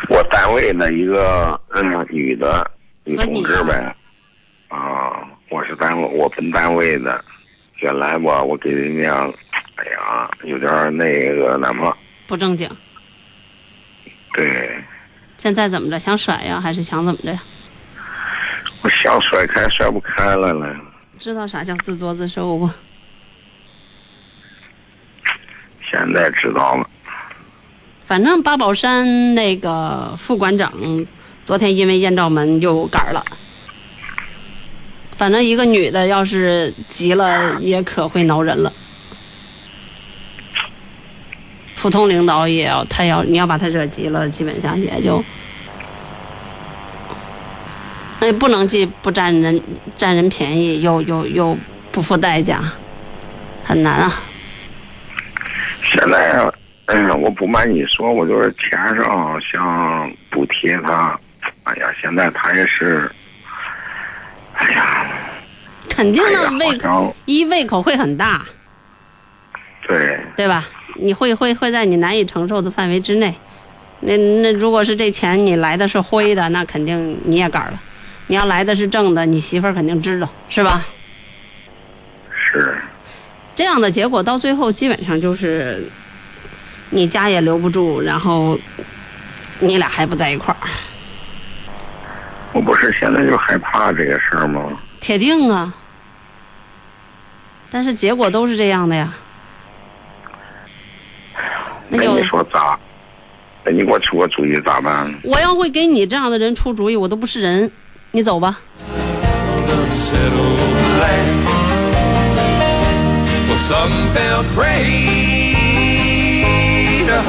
[0.09, 2.68] 我单位的一个嗯女的
[3.05, 3.95] 女同志呗，
[4.68, 7.22] 啊，我是单位我分单位的，
[7.80, 9.30] 原来吧我给人家，
[9.76, 12.68] 哎呀有点那个那么，不正经。
[14.32, 14.82] 对
[15.36, 15.99] 现在怎么着？
[15.99, 17.43] 想甩呀，还是想怎么着呀？
[18.82, 20.74] 我想甩开甩不开了呢，
[21.18, 22.70] 知道啥叫自作自受不？
[25.91, 26.88] 现在知道了，
[28.11, 30.73] 反正八宝山那个副馆长
[31.45, 33.25] 昨天因为艳照门又杆了。
[35.17, 38.73] 反正一个女的要是急了，也可会挠人了。
[41.77, 45.23] 普通领导也要，他要你要把他惹急了，基本上也就，
[48.19, 49.63] 哎，不能既不占人
[49.95, 51.57] 占人便宜，又又又
[51.93, 52.61] 不付代价，
[53.63, 54.13] 很难啊。
[55.93, 56.53] 现在
[56.93, 61.18] 嗯我不瞒你说，我就是钱上想补贴他，
[61.64, 63.11] 哎呀现在他也是，
[64.55, 65.07] 哎呀
[65.88, 68.45] 肯定的哎呀胃口，一胃口会很大，
[69.86, 70.64] 对对吧？
[70.97, 73.34] 你会会会在你难以承受的范围之内。
[74.01, 77.80] 那那如果是这钱你来的是灰的，那肯定你也杆了。
[78.26, 80.84] 你要来的是正的，你媳妇儿肯定知道，是吧？
[82.32, 82.74] 是
[83.55, 85.86] 这样的结果到最后基本上就是，
[86.91, 88.59] 你家也留不住，然后
[89.61, 90.68] 你俩还不在一块儿，
[92.53, 94.61] 我不是现在就害怕这个事儿吗？
[95.01, 95.72] 铁定啊。
[97.70, 99.14] 但是结果都是这样的呀。
[101.88, 102.78] 那那你说咋？
[103.64, 105.14] 那你给我出个主意咋办？
[105.22, 107.70] 我要会给你这样的人出主意，我都不是人。
[108.11, 108.61] 你走吧。
[113.70, 115.20] some fell prey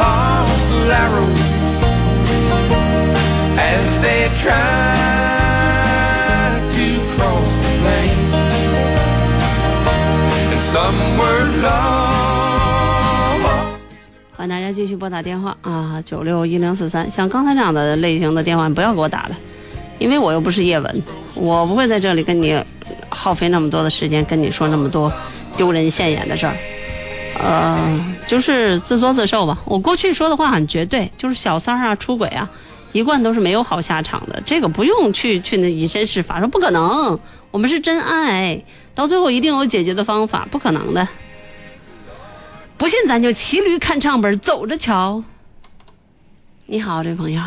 [0.01, 1.41] hostile arrows
[3.57, 4.57] as they tried
[6.73, 7.69] to cross the
[10.49, 12.17] plainsomewhere lost.
[14.35, 17.09] 欢迎大家继续拨打电话啊，九六一零四三。
[17.11, 19.37] 像刚才这样的类型的电话，你不要给我打了，
[19.99, 21.03] 因为我又不是叶文，
[21.35, 22.59] 我不会在这里跟你
[23.09, 25.13] 耗费那么多的时间跟你说那么多
[25.55, 26.55] 丢人现眼的事儿。
[27.39, 29.57] 呃，就是自作自受吧。
[29.65, 32.49] 我过去说的话很绝对，就是小三儿啊、出轨啊，
[32.91, 34.41] 一贯都是没有好下场的。
[34.45, 37.17] 这个不用去去那以身试法，说不可能，
[37.49, 38.61] 我们是真爱，
[38.93, 41.07] 到最后一定有解决的方法，不可能的。
[42.77, 45.23] 不信咱就骑驴看唱本，走着瞧。
[46.65, 47.41] 你好，这位朋友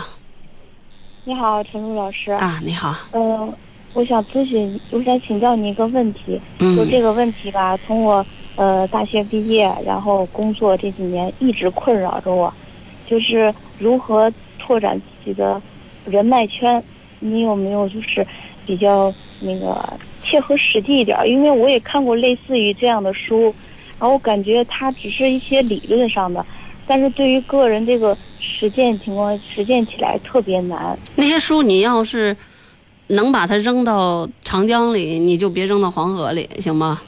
[1.24, 2.32] 你好，陈露老师。
[2.32, 3.52] 啊，你好，嗯、
[3.94, 6.40] 我想咨询，我想请教你一个问题。
[6.58, 8.24] 嗯就这个问题吧，从我
[8.56, 12.52] 呃大学毕业，然后工作这几年，一直困扰着我，
[13.06, 15.60] 就是如何拓展自己的
[16.04, 16.82] 人脉圈。
[17.20, 18.26] 你有没有就是
[18.66, 19.82] 比较那个
[20.22, 21.18] 切合实际一点？
[21.26, 23.44] 因为我也看过类似于这样的书，
[23.98, 26.44] 然后我感觉它只是一些理论上的，
[26.86, 30.98] 但是对于个人这个实践情况，实践起来特别难。
[31.16, 32.36] 那些书你要是
[33.06, 37.00] 能把它扔到长江里，你就别扔到黄河里，行吗？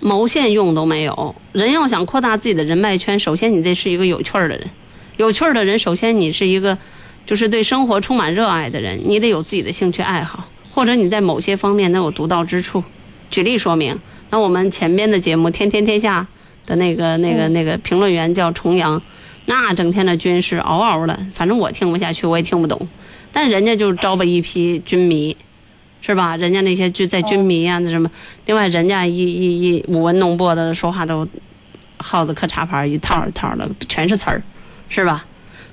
[0.00, 1.34] 毛线用都没有。
[1.52, 4.68] 人要想扩大自己的人脉圈，首先你得是一个有趣儿的人。
[5.16, 6.78] 有趣儿的人，首先你是一个
[7.26, 12.84] 就是对生活充满热爱的人，你得有自己的兴趣爱好，或者你在某些方面能有独到之处。
[13.30, 13.98] 举例说明，
[14.30, 16.26] 那我们前边的节目《天天天下》
[16.68, 19.02] 的那个那个那个评论员叫重阳，
[19.46, 22.88] 那整天的军事嗷嗷的，反正我听不下去，我也听不懂。
[23.32, 25.36] 但人家就招吧一批军迷，
[26.00, 26.36] 是吧？
[26.36, 28.10] 人家那些就在军迷啊，那什么，
[28.46, 31.26] 另外人家一一一舞文弄墨的说话都
[31.98, 34.42] 耗子嗑茶盘一套一套的，全是词儿，
[34.88, 35.24] 是吧？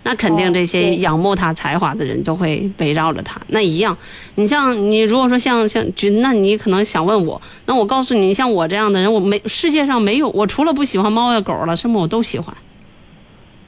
[0.07, 3.41] 那肯定这些仰慕他才华的人都会围绕着他。
[3.47, 3.97] 那一样，
[4.35, 12.55] 你像你如果说像像军，那你可能想问我，那我告诉你，像我这样的人，我没世界上没有，我除了不喜欢猫呀狗了，什么我都喜欢，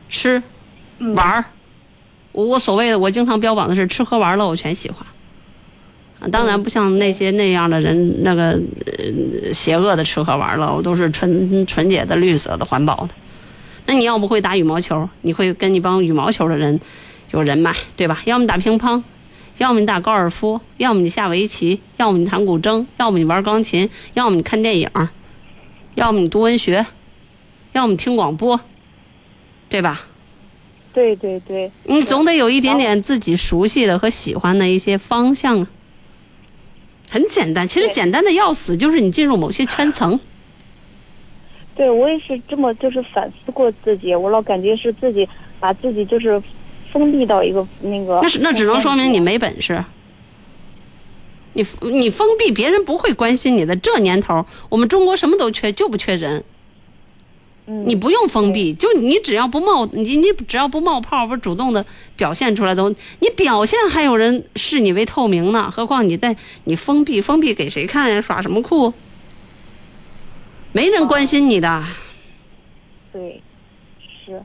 [0.10, 0.44] 吃，
[1.16, 1.46] 玩儿。
[2.34, 5.08] 我我所谓的，我经常标榜的是吃喝玩乐，我全喜欢。
[6.20, 13.10] 啊，当然不像那些那样的人，那个呃邪恶的吃喝玩乐，我都是纯纯洁的、绿色的、环保的。
[13.86, 16.80] 那你要不会打羽毛球，你会跟一帮羽毛球的人
[17.32, 18.22] 有人脉，对吧？
[18.26, 19.02] 要么打乒乓，
[19.60, 24.90] 要么你打高尔夫，要么你下围棋，要么你弹古筝，要么你玩钢琴，要么你看电影，
[25.96, 26.86] 要么你读文学，
[27.74, 28.60] 要么你听广播，
[29.70, 30.02] 对吧？
[30.94, 35.68] 对对对，你总得有一点点自己熟悉的和喜欢的一些方向啊。
[37.10, 40.20] 很简单，其实简单的要死，就是你进入某些圈层。
[41.76, 45.28] 对我也是这么就是反思过自己，我老感觉是自己
[45.60, 46.42] 把自己就是
[46.92, 48.20] 封闭到一个那个。
[48.22, 49.84] 那是那只能说明你没本事。
[51.54, 53.76] 你你封闭，别人不会关心你的。
[53.76, 56.44] 这年头，我们中国什么都缺，就不缺人。
[57.68, 62.90] 你不用封闭，就你只要不冒你你只要不冒泡，不主动的表现出来都，
[63.20, 65.70] 你表现还有人视你为透明呢。
[65.70, 68.22] 何况你在你封闭，封闭给谁看呀？
[68.22, 68.94] 耍什么酷？
[70.72, 71.84] 没人关心你的。
[73.12, 73.42] 对，
[74.26, 74.42] 是，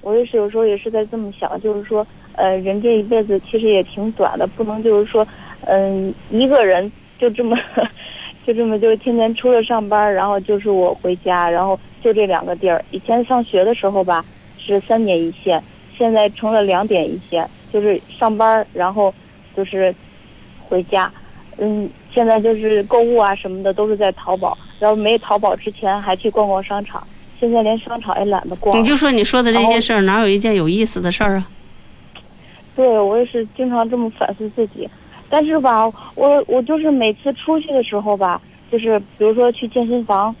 [0.00, 5.26] 我也是有时候也是在这么想，就是说，呃，人这一辈子其实也挺短的，不能就是说，
[5.62, 7.56] 嗯、一个人就这么，
[8.46, 12.82] 就这么就是天天除了上班，然后就是我回家，然后就这两个地儿。
[12.92, 14.24] 以前上学的时候吧，
[14.56, 15.60] 是三点一线，
[15.98, 19.12] 现在成了两点一线，就是上班，然后
[19.56, 19.92] 就是
[20.60, 21.10] 回家。
[21.58, 27.04] 嗯，现在就是购物啊什么的都是在淘宝，然后没淘宝之前还去逛逛商场，
[27.40, 28.78] 现在连商场也懒得逛。
[28.78, 31.48] 你就说你说的这些事儿，哪有一件有意思的事儿啊？
[32.76, 34.88] 对，我也是经常这么反思自己，
[35.28, 40.34] 但是吧，我我就是每次出去的时候吧，就是比如说去健身房，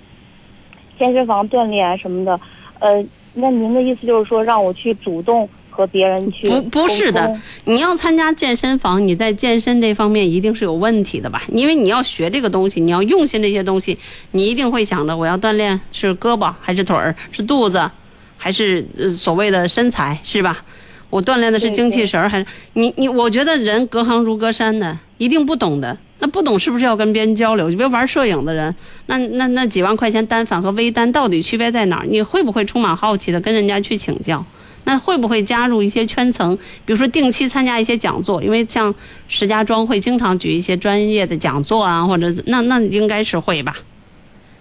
[0.98, 2.40] 健身房锻炼什么的，
[2.78, 11.42] 呃，那您的意思就是说让我去主动和别人去不不是的，你要参加健身房，你在健身这方面一定是有问题的吧？
[11.48, 13.98] 因为你要学这个东西，你要用心这些东西，
[14.30, 17.90] 你一定会想着我要锻炼是胳膊还是腿儿，是肚子，
[18.36, 20.64] 还是呃所谓的身材，是吧？
[21.10, 23.08] 我锻炼的是精气神儿，还是你你？
[23.08, 25.96] 我觉得人隔行如隔山的，一定不懂的。
[26.18, 27.70] 那不懂是不是要跟别人交流？
[27.70, 28.74] 就比如玩摄影的人，
[29.06, 32.06] 那那那几万块钱单反和微单到底区别在哪儿？
[32.06, 34.44] 你会不会充满好奇的跟人家去请教？
[34.84, 36.56] 那会不会加入一些圈层？
[36.84, 38.94] 比如说定期参加一些讲座，因为像
[39.28, 43.76] 石家庄会经常举一些专业的讲座啊，或者那那应该是会吧？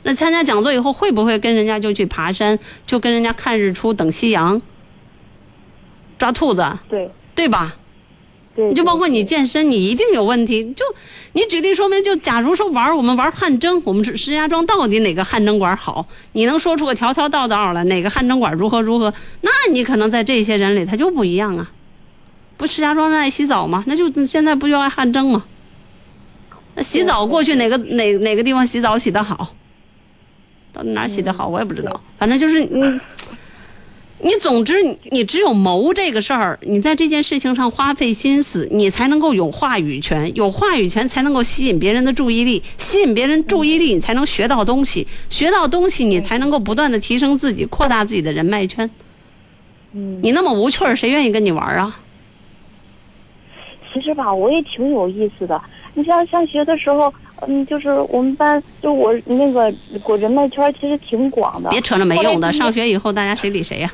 [0.03, 4.61] 那参加讲座以后，会不会跟人家就去爬山，就跟人家看日出、等夕阳、
[6.17, 6.63] 抓兔子？
[6.89, 7.75] 对对吧？
[8.55, 10.63] 对，你就包括你健身，你一定有问题。
[10.73, 10.85] 就
[11.33, 16.07] 你举例说明，就假如说玩儿我们玩汗蒸，我们石家庄到底哪个汗蒸馆好？
[16.31, 19.13] 你能说出个条条道道来，哪个汗蒸馆如何如何？
[19.41, 21.69] 那你可能在这些人里他就不一样啊。
[22.55, 23.83] 不，石家庄人爱洗澡吗？
[23.87, 25.43] 那就现在不就爱汗蒸吗？
[26.75, 29.53] 那洗澡过去哪个哪哪个地方洗澡洗得好？
[30.71, 32.99] 到底哪洗得好我也不知道，反正就是你。
[34.19, 48.89] 你总之你你只有谋这个事儿，你在这件事情上花费心思，你才能够有话语权，有话语权才能够吸引别人的注意力，吸引别人注意力，你才能学到东西，学到东西你才能够不断的提升自己，扩大自己的人脉圈。
[49.93, 51.99] 嗯，你那么无趣儿，谁愿意跟你玩啊？
[53.93, 55.61] 其实吧，我也挺有意思的。
[55.93, 57.13] 你像上学的时候，
[57.47, 61.69] 嗯，就是我们班，就我那个我人脉圈其实挺广的。
[61.69, 63.93] 别扯那没用的，上学以后大家谁理谁呀、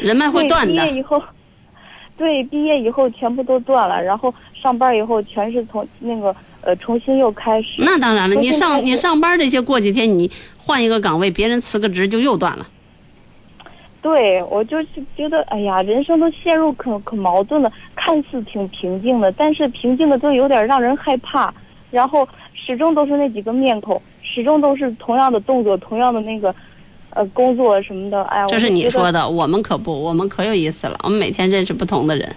[0.00, 1.00] 人脉会断的对毕业。
[1.00, 1.22] 以后，
[2.16, 7.68] 对，毕业以后全部都断了，然后上班以后全是从那个呃重新又开始。
[7.78, 12.66] 那当然了，你上你上班这些过几天，你换一个岗位，别人辞个职就又断了。
[14.02, 17.70] 对，我就是觉得，哎呀，人生都陷入可可矛盾了。
[17.94, 21.52] 看似挺平静的，但是平静的都有点让人害怕。
[21.90, 26.54] 然后始终都是那几个面孔，始终都是同样的动作，同样的那个，
[27.10, 28.22] 呃，工作什么的。
[28.24, 30.98] 哎呀，这是你说的，我们可不，我们可有意思了。
[31.02, 32.36] 我们每天认识不同的人，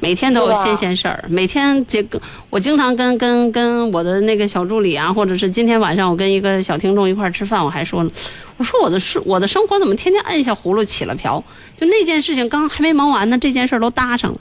[0.00, 1.24] 每天都有新鲜事儿。
[1.28, 2.20] 每天这个，
[2.50, 8.10] 我经常跟跟跟我的那个小助理啊，或者是今天晚上我跟一个小听众一块儿吃饭，我还说呢，
[8.56, 11.42] 我说我的生我的生活怎么天天按下葫芦起了瓢？
[11.76, 14.38] 就那件事情刚还没忙完呢，这件事儿都搭上了。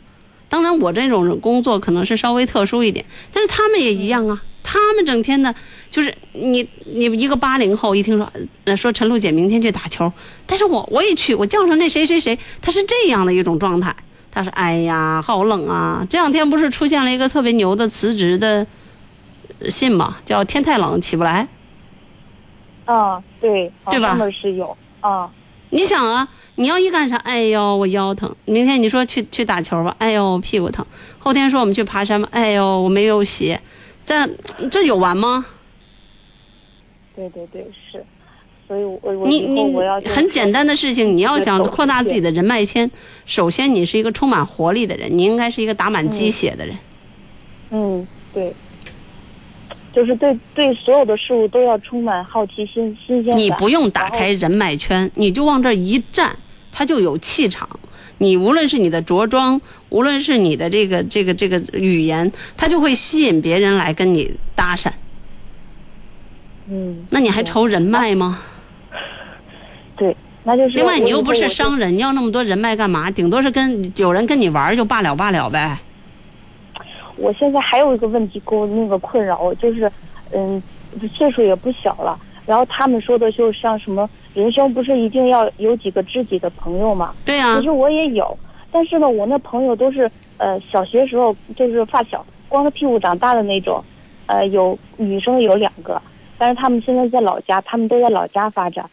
[0.47, 4.41] 当然，我这种工作可能是稍微特殊一点，但是他们也一样啊。
[4.67, 5.53] 他们整天的，
[5.91, 8.27] 就是你你一个八零后，一听说
[8.63, 10.11] 呃说陈露姐明天去打球，
[10.47, 13.95] 但是我我也去，我叫上那谁谁谁，他是这样的一种状态。
[14.31, 16.05] 他说：“哎呀，好冷啊！
[16.09, 18.67] 这两天不是出现了一个特别牛的辞职的
[19.59, 20.17] 呃信吗？
[20.25, 21.47] 叫天太冷起不来。
[22.83, 25.29] 啊，对，对吧他们是有啊，
[25.69, 27.15] 你想啊，你要一干啥？
[27.15, 28.35] 哎呦，我腰疼。
[28.43, 30.85] 明天你说去去打球吧，哎呦，我屁股疼。
[31.17, 33.61] 后天说我们去爬山吧，哎呦，我没有鞋。
[34.05, 34.29] 这
[34.69, 35.45] 这有完吗？
[37.15, 38.05] 对对对，是。
[38.67, 42.89] 所以我我你以后我要你很简单的事情，你要想扩大自己的人脉圈，
[43.23, 46.75] 首先你是一个充满活力的人，你应该是一个打满鸡血的人。
[47.69, 48.51] 嗯，对，
[49.93, 53.37] 就是对对所有的事物都要充满好奇心、新鲜感。
[53.37, 56.35] 你不用打开人脉圈，你就往这儿一站，
[56.71, 57.69] 它就有气场。
[58.17, 59.59] 你无论是你的着装，
[59.89, 64.91] 无论是你的这个这个这个语言，它就会吸引别人来跟你搭讪。
[66.69, 68.39] 嗯，那你还愁人脉吗？
[69.95, 70.69] 对，那就是。
[70.69, 73.11] 另外，你又不是商人，你要那么多人脉干嘛？
[73.11, 75.77] 顶多是跟有人跟你玩就罢了罢了呗。
[77.17, 79.89] 我现在还有一个问题给我那个困扰，就是，
[80.33, 80.61] 嗯，
[81.13, 87.15] 岁数也不小了，然后他们说的就像什么，人生不是一定要有几个知己的朋友吗？
[87.23, 88.37] 对啊其实我也有，
[88.69, 93.81] 但是呢，我那朋友都是呃小学时候就是发小，光着屁股长大的那种，
[94.25, 96.01] 呃，有女生有两个，
[96.37, 98.87] 但是他们现在在老家，他们都在老家发展，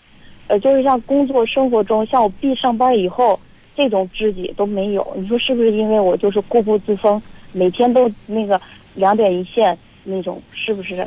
[0.47, 3.39] 呃，就是像工作生活中，像我毕上班以后，
[3.75, 5.05] 这种知己都没有。
[5.17, 7.21] 你说是不是因为我就是固步自封，
[7.51, 8.61] 每天都那个
[8.95, 11.05] 两点一线那种，是不是？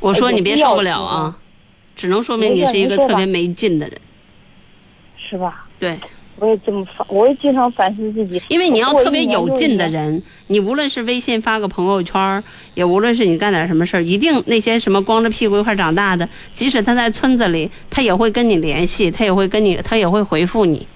[0.00, 1.38] 我说你别受不了啊，
[1.96, 4.00] 只能说明你是一个特别没劲的人。
[5.16, 5.64] 是吧？
[5.78, 5.98] 对，
[6.36, 8.42] 我也这么反，我也经常反思自己。
[8.48, 20.86] 因为你要特别有劲的人，你无论是微信发个朋友圈儿，也无论是你干点什么事儿，一定那些什么光着屁股一块长大的，即使他在村子里，他也会跟你联系，他也会跟你，他也会回复你，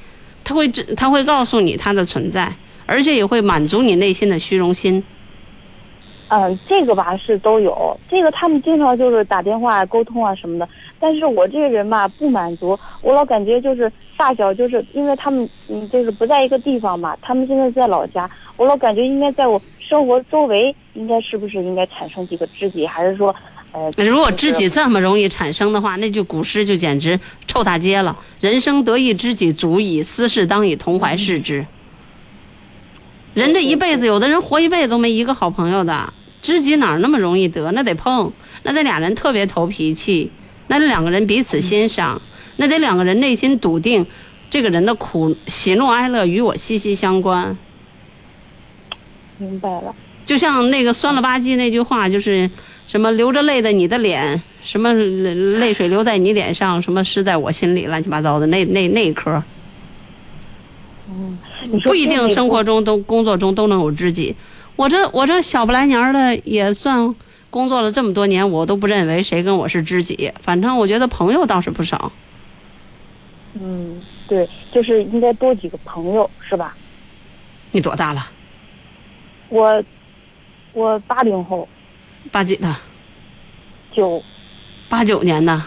[0.45, 5.03] 他会知，他会告诉你他的存在，而且也会满足你内心的虚荣心。
[6.29, 10.69] 嗯，这个吧是都有，这个他们经常就是打电话沟通啊什么的。
[10.99, 23.33] 但是我这个人吧不满足，我老感觉就是大小就是因为他们嗯就是不在一个地方嘛，他们现在在老家，我老感觉应该在我生活周围，应该是不是应该产生几个知己，还是说
[23.73, 23.89] 呃？
[23.99, 28.17] 如果知己这么容易产生的话，那句古诗就简直臭大街了。
[28.41, 31.65] 人生得一知己足矣，斯事当以同怀视之。
[33.37, 36.11] 人这一辈子，有的人活一辈子都没一个好朋友的，
[36.41, 37.71] 知己哪那么容易得？
[37.73, 38.33] 那得碰，
[38.63, 40.33] 那得俩人特别投脾气，
[40.69, 42.23] 那得两个人彼此欣赏，
[42.57, 44.07] 那得两个人内心笃定，
[44.49, 47.59] 这个人的苦喜怒哀乐与我息息相关。
[49.37, 49.95] 明白了。
[50.25, 52.51] 就像那个酸了吧唧那句话，就是
[52.87, 59.45] 什么流着泪的你的脸，什么泪泪水流在你脸上，什么湿在我心里，乱七八糟的那那那一科。
[61.11, 61.46] 嗯，你说
[61.85, 64.35] 不一定生活中都工作中都能有知己。
[64.77, 67.15] 我这我这小不来年儿的也算
[67.49, 70.31] 工作了这么多年，我都不认为谁跟我是知己。
[70.41, 72.13] 反正我觉得朋友倒是不少。
[73.55, 76.75] 嗯，对，就是应该多几个朋友，是吧？
[77.71, 78.27] 你多大了？
[79.49, 79.83] 我
[80.75, 81.67] 我八零后，
[82.31, 82.77] 八几的？
[83.95, 84.23] 九
[84.91, 85.63] 八九年的。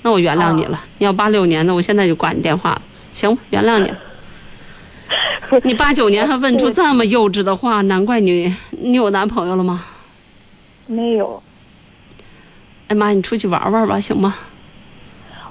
[0.00, 0.82] 那我原谅你了。
[0.98, 2.82] 你要八六年的，我现在就挂你电话了，
[3.12, 3.36] 行？
[3.50, 3.98] 原谅你了。
[5.64, 9.84] 你八九年还问出 这么幼稚的话，难怪你你有男朋友了吗？
[10.86, 11.42] 没有，
[12.88, 14.34] 哎妈，你出去玩玩吧，行吗？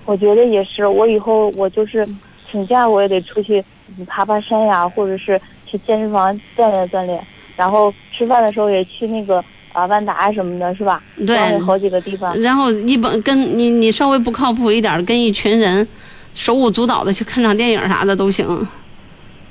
[0.05, 0.85] 我觉得也是。
[0.85, 2.07] 我以后我就是
[2.51, 3.63] 请假，我也得出去
[4.07, 7.25] 爬爬山呀，或者是去健身房锻炼锻炼。
[7.55, 11.01] 然后吃饭的时候也去那个啊万达什么的，是吧？
[11.25, 12.37] 对好几个地方。
[12.41, 15.87] 然后一般跟你你稍微不靠谱一点儿，跟一群人
[16.33, 18.67] 手舞足蹈的去看场电影啥的都行。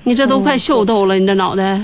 [0.04, 1.80] 你这都快秀逗了，你这脑袋。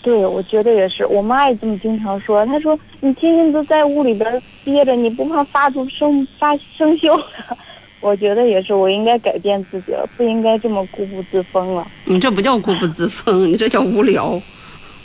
[0.00, 1.04] 对，我觉得也是。
[1.06, 7.20] 我妈也这么经常说，她说你天天都在屋里边憋着，你不怕发出生发生锈？
[8.00, 11.86] 我觉得也是，我应该改变自己了，不应该这么固步自封了。
[12.04, 14.40] 你这不叫固步自封， 你这叫无聊。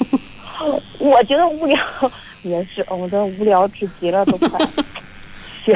[0.99, 1.77] 我觉得无聊
[2.43, 4.59] 也是，我这无聊至极了，都快。
[5.65, 5.75] 行，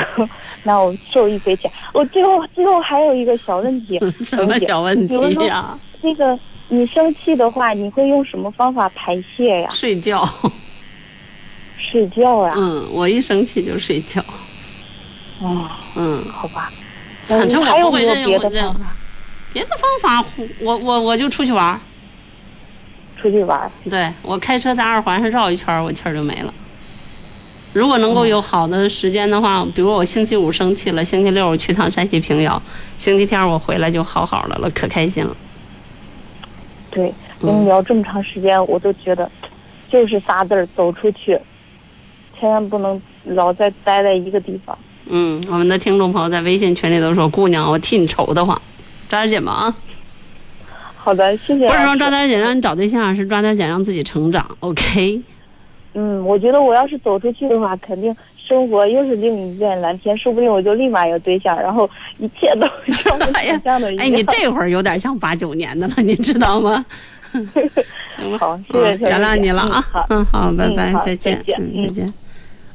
[0.64, 1.72] 那我受益匪浅。
[1.94, 5.14] 我最后最后还有一个小问题， 什么小问题
[5.46, 5.78] 呀？
[6.02, 6.38] 这个
[6.70, 9.70] 你生气的话，你会用什么方法排泄呀？
[9.70, 10.28] 睡觉。
[11.80, 12.54] 睡觉呀？
[12.58, 14.22] 嗯，我一生气就睡觉。
[15.40, 16.72] 哦，嗯，好吧。
[17.24, 18.86] 反正我不会任别的用这方法？
[19.54, 20.30] 别的方法，
[20.60, 21.80] 我我我就出去玩儿。
[23.20, 23.72] 出去玩儿。
[23.90, 26.54] 对我开车在二环上绕一圈，我气儿就没了。
[27.74, 32.62] 如果能够有好的时间的话，比如我星期五生气了，星期六我去趟山西平遥，
[32.98, 35.36] 星期天我回来就好好的了，可开心了。
[36.90, 39.30] 对，跟你聊这么长时间，我都觉得
[39.92, 41.40] 就是仨字儿：走出去，
[42.40, 44.76] 千万不能老在待在一个地方。
[45.10, 48.60] 嗯，我们的听众朋友在微信群里都说：“姑娘，我替你愁得慌，
[49.08, 49.76] 抓点紧吧啊！”
[50.98, 51.68] 好的，谢谢。
[51.68, 54.58] 不是说抓点紧让你找对象，是抓点紧让自己成长。
[54.60, 55.22] OK，
[56.00, 61.90] 嗯，我觉得我要是走出去的话，肯定生活又是另一片蓝天，说不定我就立马有对象，然后
[62.20, 64.06] 一切都像我想象的一样。
[64.06, 66.86] 哎，你这会儿有点像八九年的了，你知道吗？
[68.16, 69.84] 行吧，好，谢谢嗯原谅你了啊。
[70.10, 72.14] 嗯，好，拜拜嗯，再见，再见嗯，再见。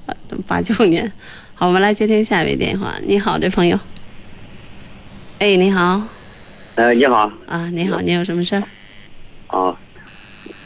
[0.06, 0.14] 呃
[0.48, 1.10] 八九年，
[1.54, 2.94] 好，我们来接听下一位电话。
[3.06, 3.78] 你好，这朋友。
[5.38, 6.02] 哎，你好
[6.74, 8.62] 呃，你好啊，你好，你有什么事儿？
[9.46, 9.76] 啊，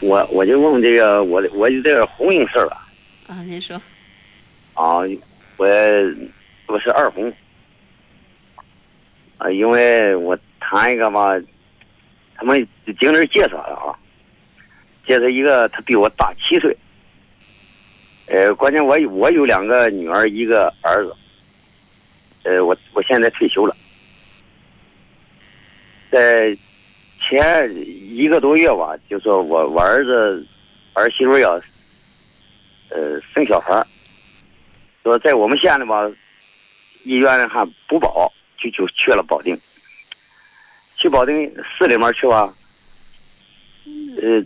[0.07, 2.87] 我我就问这个我的我就这个婚姻事儿吧。
[3.27, 3.77] 啊，您说。
[4.75, 4.99] 啊，
[5.57, 5.67] 我
[6.67, 7.33] 我是二婚
[9.39, 11.31] 啊，因为我谈一个嘛，
[12.37, 12.67] 他们
[13.01, 13.99] 经理介绍的啊，
[15.07, 16.77] 介绍一个他比我大七岁，
[18.27, 21.17] 呃，关键我有我有两个女儿一个儿子，
[22.45, 23.75] 呃，我我现在退休了，
[26.13, 26.57] 在
[27.29, 30.47] 前一个多月吧，就说我我儿子
[30.93, 31.61] 儿媳妇要
[32.91, 33.87] 呃生小孩儿
[35.03, 36.09] 说在我们县里吧，
[37.05, 39.59] 医院还不保，就就去了保定。
[40.97, 42.55] 去保定市里面去吧，
[44.23, 44.43] 呃，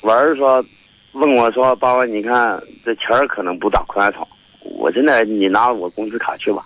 [0.00, 0.64] 我儿子说
[1.12, 4.26] 问我说：“爸爸，你看这钱儿可能不大宽敞，
[4.60, 6.64] 我现在你拿我工资卡去吧，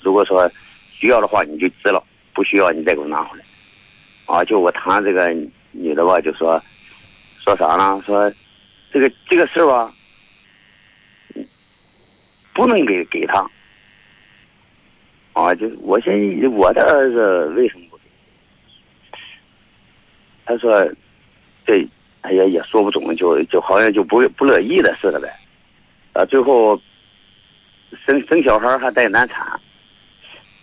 [0.00, 0.50] 如果说
[0.98, 2.02] 需要的话你就支了，
[2.32, 3.39] 不需要你再给我拿回来。”
[4.30, 5.28] 啊，就我谈这个
[5.72, 6.62] 女的吧，就说
[7.44, 8.00] 说啥呢？
[8.06, 8.32] 说
[8.92, 9.92] 这个这个事儿吧，
[12.54, 13.44] 不能给给他。
[15.32, 18.02] 啊，就我现在我的儿子为什么不给？
[20.44, 20.88] 他说，
[21.66, 21.84] 这
[22.20, 25.28] 哎呀也说不准，就就好像就不不乐意的似的呗。
[26.12, 26.80] 啊，最后
[28.06, 29.58] 生生小孩还带难产，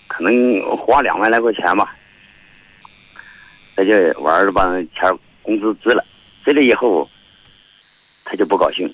[0.07, 1.96] 可能花两万来块钱吧。
[3.77, 5.07] 他就我儿子把那钱
[5.43, 6.03] 工资支了，
[6.43, 7.07] 支了以后，
[8.25, 8.91] 他就不高兴，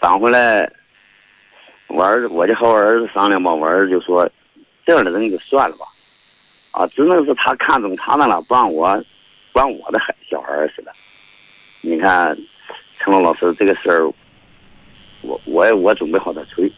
[0.00, 0.68] 返回来，
[1.86, 4.28] 我儿子我就和我儿子商量吧，我儿子就说，
[4.84, 5.86] 这样的人就算了吧，
[6.72, 9.00] 啊，只能是他看中他的了，不让我
[9.52, 10.92] 管我的孩小孩似的。
[11.82, 12.36] 你看，
[12.98, 14.12] 陈龙老师这个事儿，
[15.22, 16.70] 我我我准备好再催。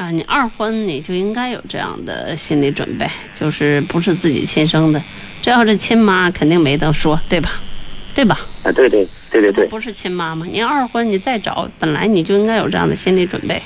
[0.00, 3.06] 啊，你二婚你就应该有这样的心理准备，
[3.38, 5.02] 就是不是自己亲生的，
[5.42, 7.50] 这要是亲妈肯定没得说，对吧？
[8.14, 8.40] 对吧？
[8.62, 9.66] 啊，对对对对对。
[9.66, 13.60] 不是亲妈妈，你二婚你再找，本来你就应该有这样的心理准备。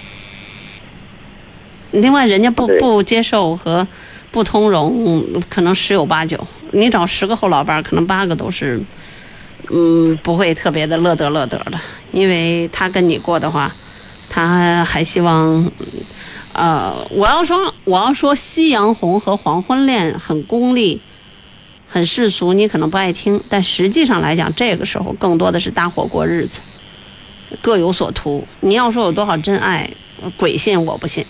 [1.93, 3.87] 另外，人家不不接受和
[4.33, 6.45] 不通融，可能十有八九。
[6.73, 8.83] 你找十个后老伴儿，可能八个都是，
[9.71, 11.79] 嗯，不会特别的乐得乐得的，
[12.11, 13.73] 因为他跟你过的话，
[14.29, 15.71] 他还希望。
[16.55, 21.01] 呃，我要说，我要说，夕阳红和黄昏恋很功利，
[21.89, 26.61] 很世俗，你可能不爱听，但实际上来讲，这个时候更多的是搭伙过日子，
[27.61, 28.47] 各有所图。
[28.61, 29.91] 你要说有多少真爱，
[30.23, 31.27] 呃鬼信我不信。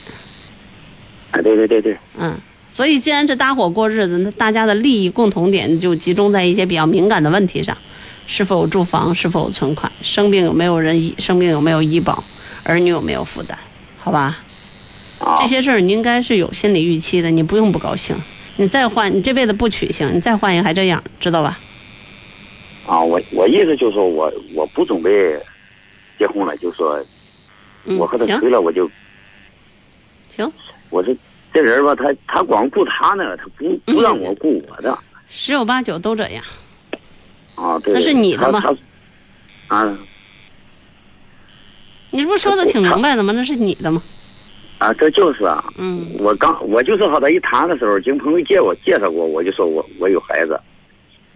[1.31, 7.75] 啊，对对对对，嗯，所以既然这搭伙过日子，那大家的利益共同点就集中在一些比较敏感的问题上：
[8.27, 12.23] 是否有住房，是否有存款，生病有没有人医，生病有没有医保，
[12.63, 13.59] 儿女有没有负担，
[13.99, 14.37] 好吧？
[15.39, 18.17] 这些事儿你应该是有心理预期的，你不用不高兴。
[18.57, 21.59] 你再换，你这辈子不娶行，你再换一个还这样，知道吧？
[22.87, 25.11] 啊，我我意思就是说我我不准备
[26.19, 27.03] 结婚了，就说
[27.85, 28.89] 嗯我和他行吹了，我就
[30.37, 30.53] 行。
[30.91, 31.17] 我说
[31.53, 34.97] 这人吧，他他光顾他呢，他不不让我顾我的
[35.29, 36.45] 十有八九都这样。
[37.55, 37.79] 啊。
[37.81, 38.63] 对，那是你的吗
[39.69, 39.99] 啊
[42.11, 43.33] 你不是说的挺明白的吗？
[43.35, 44.03] 那是你的吗？
[44.79, 45.65] 啊，这就是啊。
[45.79, 46.11] 嗯。
[46.19, 50.59] 我刚我就是和他一谈的时候，经朋友介我介绍过，我就说我我有孩子，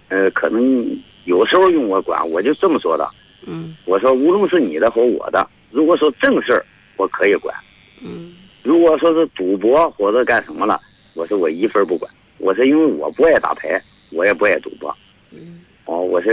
[0.09, 0.87] 呃，可能
[1.25, 3.09] 有时候用我管，我就这么说的。
[3.47, 6.65] 嗯我说无论是你的和我的，如果说正事儿，
[6.97, 7.55] 我可以管。
[8.03, 8.35] 嗯。
[8.63, 10.81] 如果说是赌博或者干什么了，
[11.15, 12.11] 我说我一分不管。
[12.39, 13.81] 我说因为我不爱打牌，
[14.13, 14.95] 我也不爱赌博。
[15.31, 15.61] 嗯。
[15.87, 16.33] 哦，我说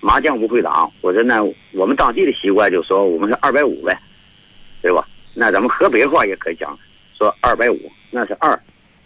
[0.00, 0.88] 麻将不会打。
[1.00, 1.42] 我说那
[1.72, 3.98] 我们当地的习惯就说我们是二百五呗，
[4.80, 5.06] 对吧？
[5.34, 6.78] 那咱们河北话也可以讲，
[7.16, 7.78] 说二百五，
[8.10, 8.58] 那是二，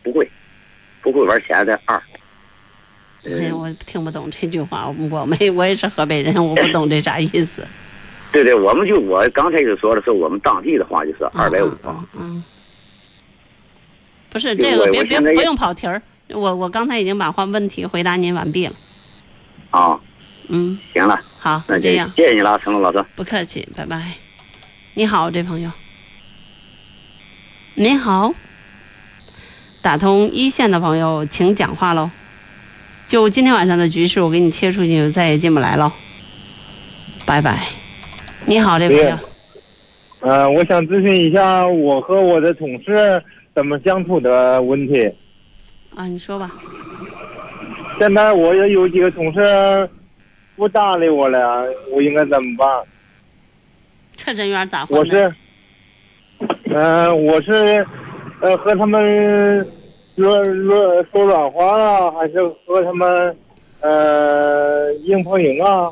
[0.02, 0.28] 不会，
[1.02, 2.02] 不会玩钱的二。
[3.24, 7.66] 哎呀，我听不懂这句话，我没，我也是河北人，我不懂这啥意思。
[8.32, 11.70] 对对，我们就我刚才就说的是我们当地的话就是二百五。
[12.18, 12.44] 嗯，
[14.30, 16.02] 不是这个，别别不用跑题儿。
[16.28, 18.74] 我我刚才已经把话问题回答您完毕了。
[19.70, 19.98] 啊，
[20.48, 23.02] 嗯，行了，好，那就这样，谢谢你了，成龙老师。
[23.14, 24.12] 不客气，拜拜。
[24.94, 25.70] 你好，这朋友。
[27.78, 28.32] 您好，
[29.82, 32.10] 打通一线的朋友，请讲话喽。
[33.06, 35.92] 就今天晚上的局势，我给你切出去，就再也进不来了。
[37.26, 37.66] 拜拜。
[38.46, 39.18] 你好，这位朋友。
[40.20, 43.22] 呃，我想咨询一下我和我的同事
[43.54, 45.12] 怎么相处的问题。
[45.94, 46.50] 啊，你说吧。
[47.98, 49.90] 现在我也有几个同事
[50.56, 52.66] 不搭理我了，我应该怎么办？
[54.16, 54.98] 这人缘咋回事？
[54.98, 55.34] 我是，
[56.78, 57.86] 嗯、我是，
[58.42, 59.66] 呃，和他们
[60.14, 63.36] 说说说软话啊，还是和他们，
[63.80, 65.90] 呃，硬碰硬啊？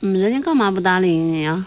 [0.00, 1.66] 嗯，人家干嘛不搭理你呀？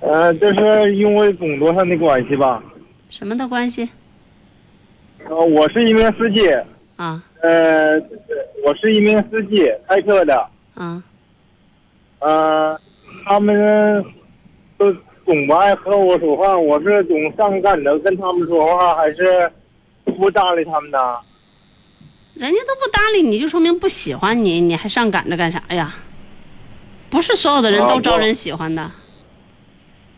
[0.00, 2.62] 呃，这是因为工作上的关系吧？
[3.10, 3.88] 什么的关系？
[5.28, 6.48] 呃，我是一名司机，
[6.94, 7.98] 啊呃，
[8.64, 10.48] 我是一名司机，开车的。
[10.74, 11.02] 啊
[12.20, 12.80] 呃，
[13.24, 14.04] 他们
[14.76, 14.94] 都
[15.28, 19.52] 总不爱和我说话，我是总上赶着跟他们说话，还是
[20.16, 20.98] 不搭理他们呢？
[22.32, 25.94] 人家都不搭理你，就说明不喜欢你，你还上赶着干啥呀？
[27.10, 28.80] 不是所有的人都招人喜欢的。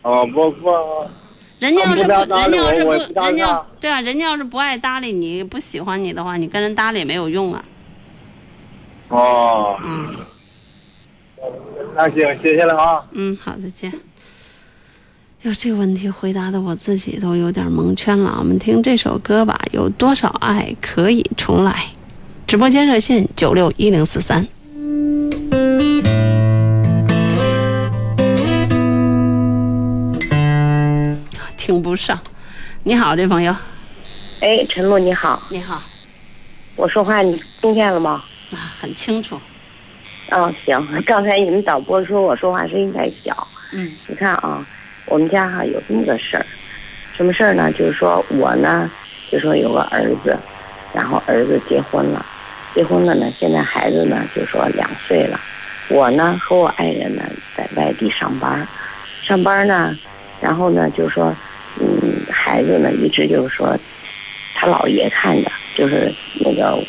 [0.01, 0.71] 啊，不不，
[1.59, 7.61] 人家要是不，人家要是不，人家他对啊，人家要是不爱搭理你，不喜欢你的话，你跟人搭理也没有用啊。
[9.09, 10.15] 哦，嗯
[11.97, 13.05] 那行，谢谢了啊。
[13.11, 13.91] 嗯，好，再见。
[15.43, 18.35] 哟，这个问题回答的我自己都有点蒙圈了。
[18.37, 21.87] 我们听这首歌吧，有多少爱可以重来？
[22.45, 24.47] 直播间热线九六一零四三。
[31.57, 32.19] 听不上。
[32.83, 33.55] 你好，这朋友。
[34.41, 35.41] 哎，陈露你好。
[35.49, 35.81] 你好。
[36.75, 38.23] 我说话你听见了吗？
[38.51, 39.39] 啊，很清楚。
[40.29, 41.03] 嗯，行。
[41.03, 43.47] 刚才你们导播说我说话声音太小。
[43.71, 43.91] 嗯。
[44.07, 44.63] 你看啊，
[45.11, 46.45] 我们家哈有这么个事儿，
[47.11, 47.69] 什么事儿呢？
[47.73, 48.89] 就是说我呢，
[49.29, 50.39] 就说有个儿子，
[50.93, 52.25] 然后儿子结婚了，
[52.73, 55.37] 结婚了呢，现在孩子呢就说两岁了，
[55.89, 58.65] 我呢和我爱人呢在外地上班，
[59.21, 59.99] 上班呢，
[60.39, 61.35] 然后呢就说，
[61.75, 63.77] 嗯，孩子呢一直就是说，
[64.53, 66.81] 他姥爷看着，就是那个，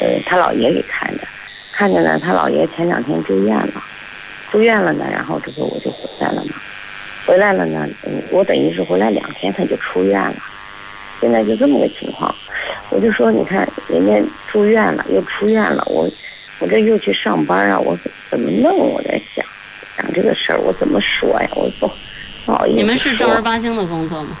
[0.00, 1.28] 呃，他姥爷给看着，
[1.70, 3.80] 看着呢，他姥爷前两天住院了，
[4.50, 6.60] 住院了呢，然后这不我就回来了嘛，
[7.26, 10.36] 回来了呢，嗯，我等于是回来两天他就出院了，
[11.20, 12.34] 现在就这么个情况，
[12.90, 16.08] 我就说你看人家住院了又出院了，我
[16.58, 17.98] 我这又去上班啊，我
[18.30, 18.78] 怎么弄？
[18.78, 19.44] 我在想
[19.96, 21.48] 想这个事儿，我怎么说呀？
[21.54, 21.90] 我不
[22.46, 24.38] 不好意思你们是正儿八经的工作吗？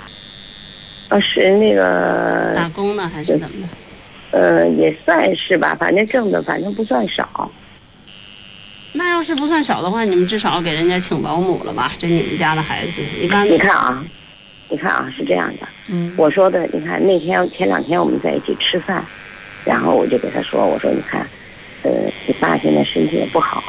[1.08, 4.38] 啊，是那个打工呢还是怎么的？
[4.38, 7.50] 呃，也算是吧，反正挣的反正不算少。
[9.24, 11.90] 是不算少的话，你们至少给人家请保姆了吧？
[11.98, 13.50] 这你们家的孩子一般。
[13.50, 14.04] 你看啊，
[14.68, 15.66] 你看啊，是这样的。
[15.88, 16.12] 嗯。
[16.16, 19.04] 我说的，你看那天前两天我们在一起吃饭，
[19.64, 21.26] 然后我就给他说，我说你看，
[21.82, 21.90] 呃，
[22.26, 23.64] 你爸现在身体也不好，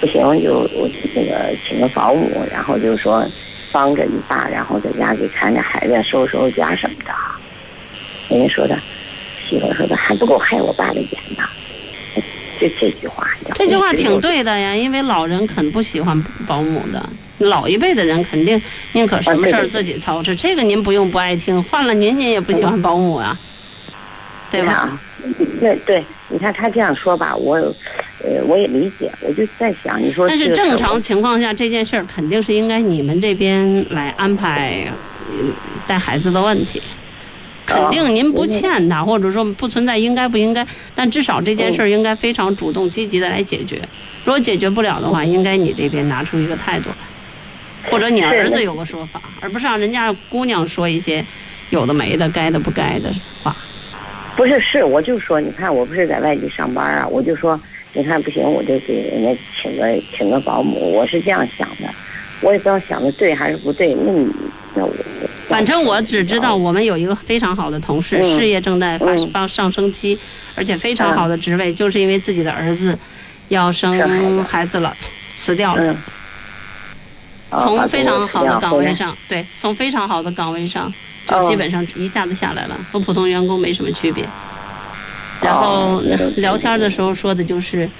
[0.00, 3.26] 不行就我那个请个保姆，然后就说，
[3.72, 7.12] 帮着你爸，然后在家给看着孩子，收拾收拾家什么的。
[8.28, 8.78] 人家说的，
[9.48, 11.44] 媳妇说的还不够害我爸的眼呢。
[12.60, 17.02] 就这句话，这句话挺对的呀，因为老人肯不喜欢保姆的，
[17.38, 18.60] 老一辈的人肯定
[18.92, 20.36] 宁可什么事儿自己操持。
[20.36, 23.38] 这个您不用不爱听，换了您您也不喜欢保姆啊，
[24.50, 25.00] 对吧？
[25.58, 27.56] 对对，你看他这样说吧，我
[28.22, 34.86] 呃我也理解，我就在想，你说但是正常情况下，这件事儿肯定是应该你们这边来安排
[35.30, 35.48] 呃
[35.86, 36.82] 带孩子的问题。
[37.70, 43.80] 肯定您不欠他，或者说不存在应该不应该，但至少这件事儿应该非常主动积极的来解决。
[44.24, 46.96] 如果解决不了的话，应该你这边拿出一个态度来，
[47.90, 51.24] 或者你儿子有个说法，而不是让人家姑娘说一些
[51.70, 53.10] 有的没的、该的不该的
[53.42, 53.56] 话。
[54.36, 57.60] 不是是，我就说，你看我不是在外地上班啊，我就说，
[57.92, 61.92] 你看不行，我就给人家请个请个保姆，我是这样想的，
[62.40, 64.30] 我也不知道想的对还是不对，那你
[64.74, 64.92] 那我。
[65.48, 70.16] 反正我只知道，我们有一个非常好的同事，嗯事业正在发发上升期，
[70.54, 72.96] 而且非常好的职位，就是因为自己的儿子
[73.48, 74.96] 要生孩子了，
[75.34, 75.96] 辞掉了。
[77.50, 80.92] 从非常好的岗位上，对，从非常好的岗位上，
[81.26, 84.24] 就基本上一下子下来了，和普通员工没什么区别。
[85.42, 86.00] 然后
[86.36, 87.90] 聊天的时候说的就是，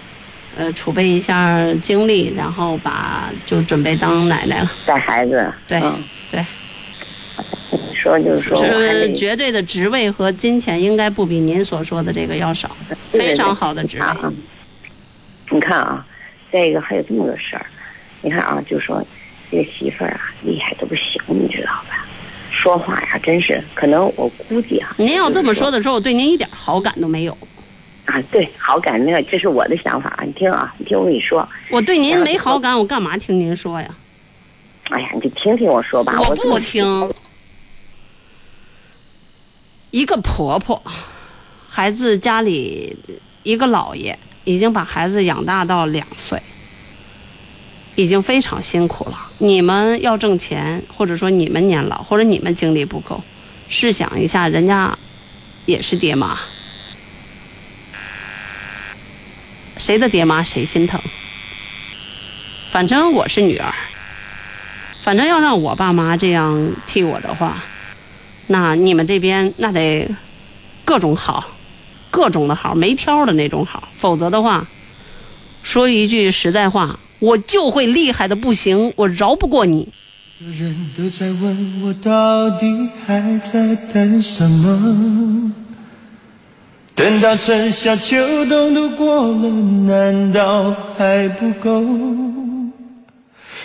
[0.56, 5.52] 呃，储备一下精力，然后把就准备当奶奶了，带孩子。
[5.66, 5.82] 对
[6.30, 6.46] 对。
[7.94, 12.74] 说就是说，我还是绝对的职位和金钱应该不比您所说的这个要少，
[13.12, 14.04] 对对非常好的职位。
[15.50, 16.06] 你看啊，
[16.50, 17.66] 再一个还有这么个事儿，
[18.22, 19.04] 你看啊，就说
[19.50, 22.06] 这个媳妇儿啊，厉害的不行，你知道吧？
[22.50, 27.36] 说话呀，真是可能我估计啊，您要这么说的时候，我对您一点好感都没有。
[28.06, 30.24] 啊，对，好感那个，这是我的想法啊。
[30.24, 33.88] 你听啊，你听我跟你说，我对您没好感，我干嘛听您说呀？
[34.90, 36.14] 哎呀，你就听听我说吧。
[36.18, 37.10] 我我不听。
[39.90, 40.82] 一个婆婆，
[41.68, 42.96] 孩子家里
[43.42, 46.40] 一个姥爷已经把孩子养大到两岁，
[47.96, 49.28] 已经非常辛苦了。
[49.38, 53.22] 你们要挣钱，或者说你们年老，或者你们精力不够，
[53.68, 54.96] 试想一下，人家
[55.66, 56.38] 也是爹妈，
[59.76, 61.00] 谁的爹妈谁心疼？
[62.70, 63.74] 反正我是女儿，
[65.02, 67.64] 反正要让我爸妈这样替我的话，
[68.52, 70.10] 那你们这边那得
[70.84, 71.44] 各种好，
[72.10, 74.66] 各种的好，没挑的那种好，否则的话，
[75.62, 79.88] 说一句实在话，我就会厉害的不行，我饶不过你。
[80.40, 85.52] 人都在问我到底还在等什么？
[86.96, 89.48] 等到春夏秋冬都过了，
[89.86, 91.84] 难道还不够？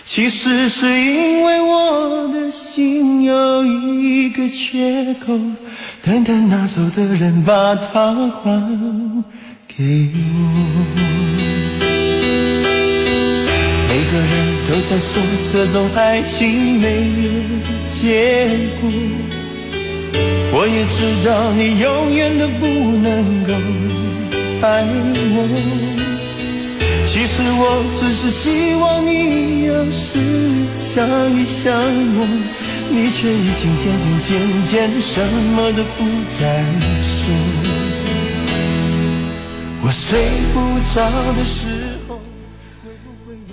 [0.06, 5.38] 其实是因为我的心有一个缺口，
[6.04, 9.24] 等待拿走的人把它还
[9.68, 10.58] 给我。
[13.90, 14.34] 每个人
[14.68, 16.88] 都在说这种爱情没
[17.24, 17.32] 有
[17.92, 18.48] 结
[18.80, 18.88] 果，
[20.54, 20.98] 我也知
[21.28, 22.68] 道你永远都不
[23.02, 23.54] 能够
[24.62, 24.86] 爱
[25.36, 26.05] 我。
[27.08, 30.20] 其实我只是希望你有时
[30.76, 32.28] 想一想我，
[32.90, 35.22] 你却已经渐渐渐渐什
[35.56, 36.64] 么都不再
[37.02, 37.32] 说。
[39.82, 40.20] 我睡
[40.54, 40.60] 不
[40.94, 41.68] 着的时
[42.08, 42.20] 候。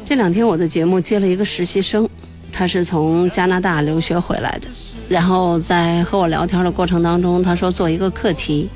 [0.05, 2.09] 这两天我的节目接了一个实习生，
[2.53, 4.69] 他是从加拿大留学回来的，
[5.09, 8.69] 然后在和我聊天的过程当中，他说做一个课题，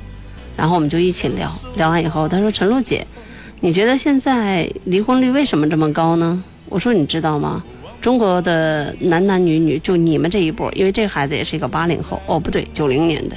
[0.55, 3.05] 然后我们就一起聊，聊完以后他说陈露姐，
[3.59, 6.43] 你觉得现在离婚率为什么这么高呢？
[6.69, 7.63] 我说你知道吗？
[7.99, 13.35] 中国的男男女女，就你们这一波，因为这孩子也是一个八零后，哦不对，九零年的。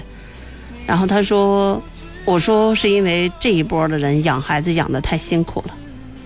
[0.86, 1.82] 然后他说，
[2.26, 5.74] 我说是因为这一波的人养孩子养得太辛苦了，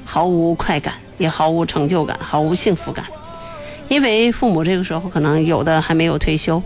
[0.05, 3.07] 毫无快感，也毫无成就感，毫无幸福感。
[3.89, 6.61] 因为父母这个时候可能有的还没有退休，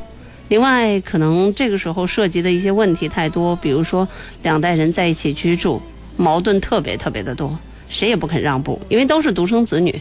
[0.48, 4.08] 另外可能这个时候涉及的一些问题太多，比如说
[4.42, 5.82] 两代人在一起居住，
[6.18, 7.56] 矛盾特别特别的多，
[7.88, 9.98] 谁也不肯让步，因为都是独生子女，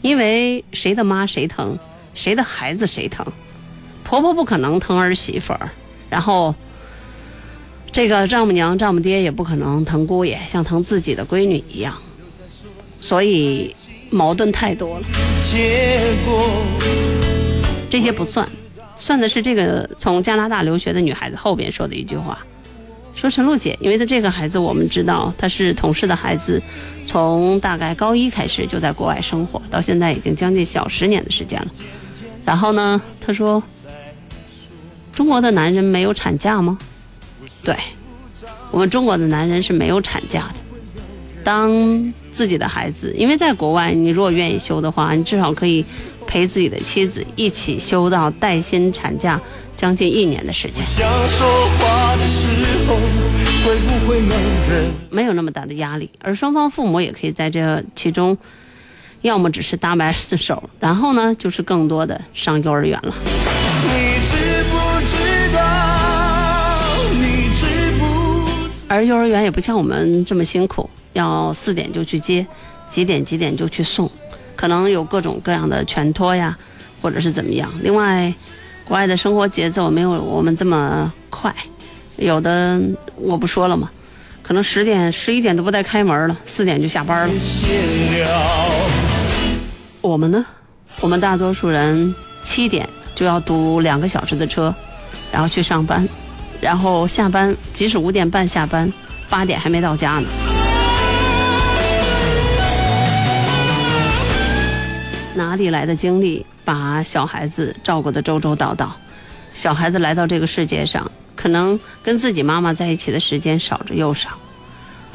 [0.00, 1.76] 因为谁的妈谁疼，
[2.14, 3.26] 谁的孩子谁疼，
[4.04, 5.68] 婆婆不可能疼儿媳妇儿，
[6.08, 6.54] 然后
[7.90, 11.92] 这个丈母娘丈母爹也不可能疼姑爷，像疼自己的闺女一样，
[13.00, 13.74] 所以
[14.10, 15.06] 矛盾太多了。
[15.50, 16.48] 结果
[17.90, 18.48] 这些不算，
[18.96, 22.38] 算的是这个从加拿大留学的女孩子后边说的一句话，
[23.18, 26.62] 说陈露姐，因为她这个孩子我们知道她是同事的孩子，
[27.04, 31.66] 从大概高一开始就在国外生活，到现在已经将近小十年的时间了。
[32.44, 33.60] 然后呢，他说
[35.12, 36.78] ：“中国的男人没有产假吗？”
[37.64, 37.76] 对，
[38.70, 40.60] 我们中国的男人是没有产假的。
[41.42, 45.84] 当自己的孩子，因为在国外，你如果愿意休的话，你至少可以
[46.24, 49.40] 陪自己的妻子一起休到带薪产假
[49.76, 52.28] 将近一年的时间，想说话的
[52.88, 54.28] 会不会有
[54.70, 54.90] 人？
[55.10, 56.10] 没有那么大的压力。
[56.20, 58.36] 而双方父母也可以在这其中，
[59.22, 63.14] 要么只是搭把手，然后呢，就是更多的上幼儿园了。
[63.84, 64.76] 你知不
[65.06, 65.60] 知道？
[67.12, 67.66] 你知
[67.98, 68.04] 不？
[68.88, 72.46] 而幼儿园也不像我们这么辛苦，要四点就去接，
[72.88, 74.10] 几点几点就去送，
[74.56, 76.56] 可能有各种各样的全托呀，
[77.02, 77.70] 或者是怎么样。
[77.82, 78.32] 另外，
[78.84, 81.54] 国外的生活节奏没有我们这么快，
[82.18, 82.80] 有的
[83.14, 83.88] 我不说了嘛，
[84.42, 87.34] 可能十点、十一点都不带开门了，四点就下班了。
[90.00, 90.44] 我们呢，
[91.00, 92.12] 我们大多数人
[92.42, 94.74] 七点就要堵两个小时的车，
[95.30, 96.08] 然后去上班，
[96.60, 98.92] 然后下班，即使五点半下班，
[99.30, 100.26] 八点还没到家呢。
[105.36, 108.92] 哪里来的精力把小孩子照顾得周周到到？
[109.54, 111.08] 小孩子来到这个世界上，
[111.38, 114.30] 可能跟自己妈妈在一起的时间少之又少，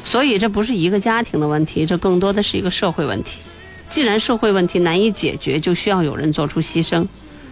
[0.02, 3.40] 所以这不是一个家庭的问题，这更多的是一个社会问题。
[3.90, 7.06] 既然社会问题难以解决，就需要有人做出牺牲，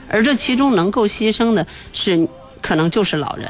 [0.08, 2.26] 而这其中能够牺牲的是，
[2.62, 3.46] 可能就是老人，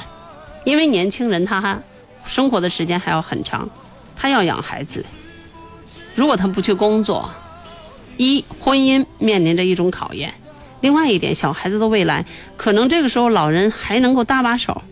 [0.64, 1.80] 因为年轻人他还
[2.26, 3.70] 生活的时间还要很长，
[4.16, 5.04] 他要养孩子，
[6.16, 7.30] 如果他不去工作，
[8.16, 10.34] 一婚姻面临着一种考验，
[10.80, 14.82] 另外一点，小孩子的未来可能这个时候老人还能够搭把手，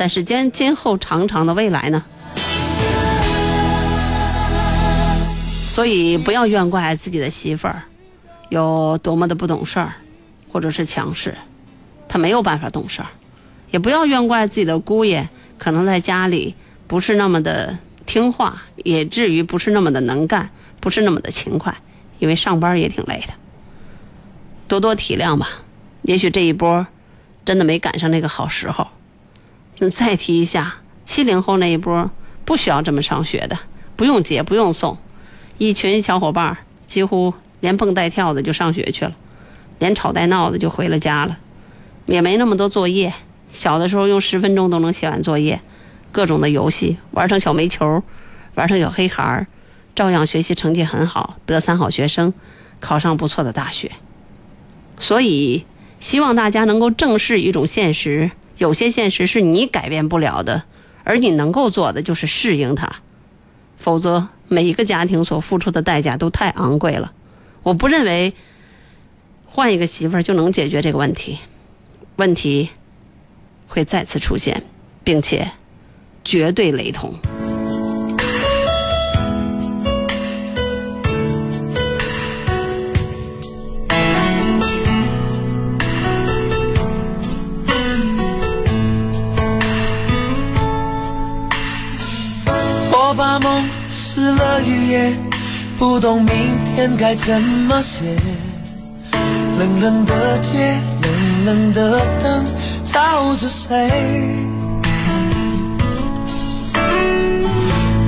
[0.00, 2.02] 但是今今后长长的未来呢？
[5.66, 7.82] 所以不要怨怪自己的媳妇儿
[8.48, 9.92] 有多么的不懂事儿，
[10.50, 11.36] 或者是强势，
[12.08, 13.08] 他没有办法懂事儿；
[13.72, 15.28] 也不要怨怪自己的姑爷
[15.58, 16.54] 可能在家里
[16.86, 17.76] 不是那么的
[18.06, 20.48] 听话，也至于不是那么的能干，
[20.80, 21.76] 不是那么的勤快，
[22.18, 23.34] 因为上班也挺累的。
[24.66, 25.46] 多多体谅吧，
[26.00, 26.86] 也许这一波
[27.44, 28.86] 真的没赶上那个好时候。
[29.88, 32.10] 再提一下，七零后那一波
[32.44, 33.56] 不需要这么上学的，
[33.96, 34.98] 不用接，不用送。
[35.56, 39.12] 一群小伙伴几乎连蹦带跳的就上学去了，
[39.78, 41.38] 连吵带闹的就回了家了，
[42.06, 43.14] 也没那么多作业。
[43.52, 45.60] 小的时候用十分钟都能写完作业，
[46.12, 48.02] 各种的游戏玩成小煤球，
[48.54, 49.46] 玩成小黑孩儿，
[49.94, 52.32] 照样学习成绩很好，得三好学生，
[52.78, 53.90] 考上不错的大学。
[54.98, 55.64] 所以
[55.98, 58.30] 希望大家能够正视一种现实，
[58.60, 60.62] 有些现实是你改变不了的，
[61.02, 62.96] 而你能够做的就是适应它，
[63.76, 64.28] 否则。
[64.52, 67.12] 每一个家庭所付出的代价都太昂贵了，
[67.62, 68.34] 我不认为
[69.46, 71.38] 换一个媳妇儿就能解决这个问题，
[72.16, 72.70] 问题
[73.68, 74.64] 会再次出现，
[75.04, 75.52] 并且
[76.24, 77.14] 绝对雷同。
[93.42, 95.12] 梦湿了一夜，
[95.78, 98.16] 不懂明天该怎么写。
[99.58, 102.44] 冷冷的街，冷冷的灯，
[102.84, 103.88] 照着谁？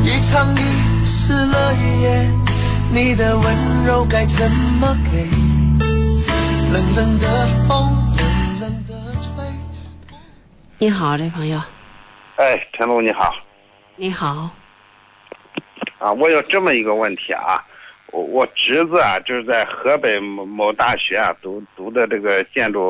[0.05, 2.31] 一场雨湿了一夜，
[2.93, 5.29] 你的温柔该怎么给？
[6.73, 9.45] 冷冷的风，冷冷的吹。
[10.79, 11.61] 你好，这朋友。
[12.37, 13.31] 哎，陈露你好。
[13.97, 14.51] 你好。
[16.03, 17.65] 啊，我有这么一个问题啊，
[18.11, 22.81] 我我侄子啊，就是在河北某某大学啊读读的这个建筑，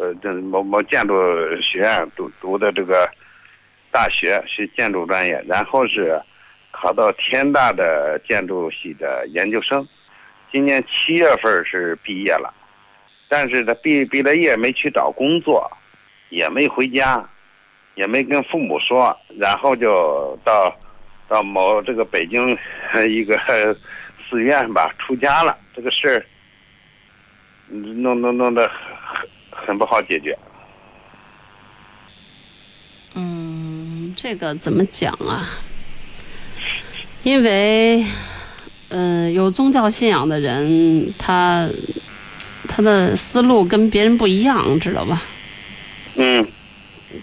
[0.00, 1.14] 呃，这某某建筑
[1.62, 3.08] 学院读读的这个
[3.92, 6.20] 大学学建筑专业，然后是
[6.72, 9.86] 考到天大的建筑系的研究生，
[10.50, 12.52] 今年七月份是毕业了，
[13.28, 15.70] 但是他毕毕了业没去找工作，
[16.30, 17.24] 也没回家，
[17.94, 20.76] 也没跟父母说，然后就到。
[21.28, 22.56] 到某这个北京
[23.08, 23.38] 一个
[24.28, 26.26] 寺院吧出家了，这个事儿
[27.68, 28.70] 弄弄弄得
[29.04, 30.38] 很很不好解决。
[33.14, 35.48] 嗯，这个怎么讲啊？
[37.22, 38.04] 因为，
[38.88, 41.68] 嗯，有宗教信仰的人，他
[42.68, 45.22] 他的思路跟别人不一样，知道吧？
[46.14, 46.46] 嗯。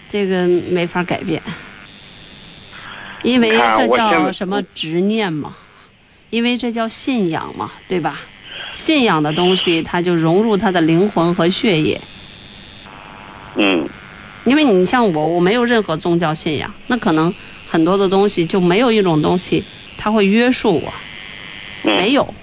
[0.08, 1.40] 这个没法改变。
[3.24, 5.56] 因为这叫什么执念嘛？
[6.30, 8.20] 因为这叫信仰嘛，对吧？
[8.72, 12.00] 信仰的东西，它就融入他的灵魂和血液，
[13.56, 13.88] 嗯
[14.44, 17.34] 因为你像我，我没有任何宗教信仰，那可能
[17.66, 19.64] 很多的东西就没有一种东西
[19.96, 20.92] 它会约束我，
[21.82, 22.34] 没有，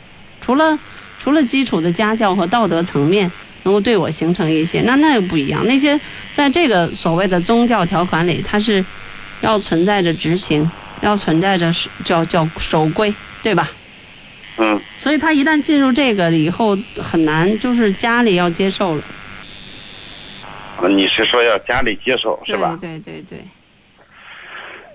[0.41, 0.78] 除了
[1.20, 3.32] 除了基础的家教和道德层面
[3.64, 5.66] 能够对我形成一些，那那又不一样。
[5.68, 5.99] 那些
[6.34, 8.84] 在这个所谓的宗教条款里，它是
[9.41, 10.69] 要存在着执行，
[11.01, 13.13] 要存在着是叫叫守规，
[13.43, 13.69] 对吧？
[14.57, 19.03] 嗯，所以他一旦进入这个以后，很难，就是家里要接受了，
[20.77, 22.77] 啊你是说要家里接受是吧？
[22.80, 23.39] 对对对。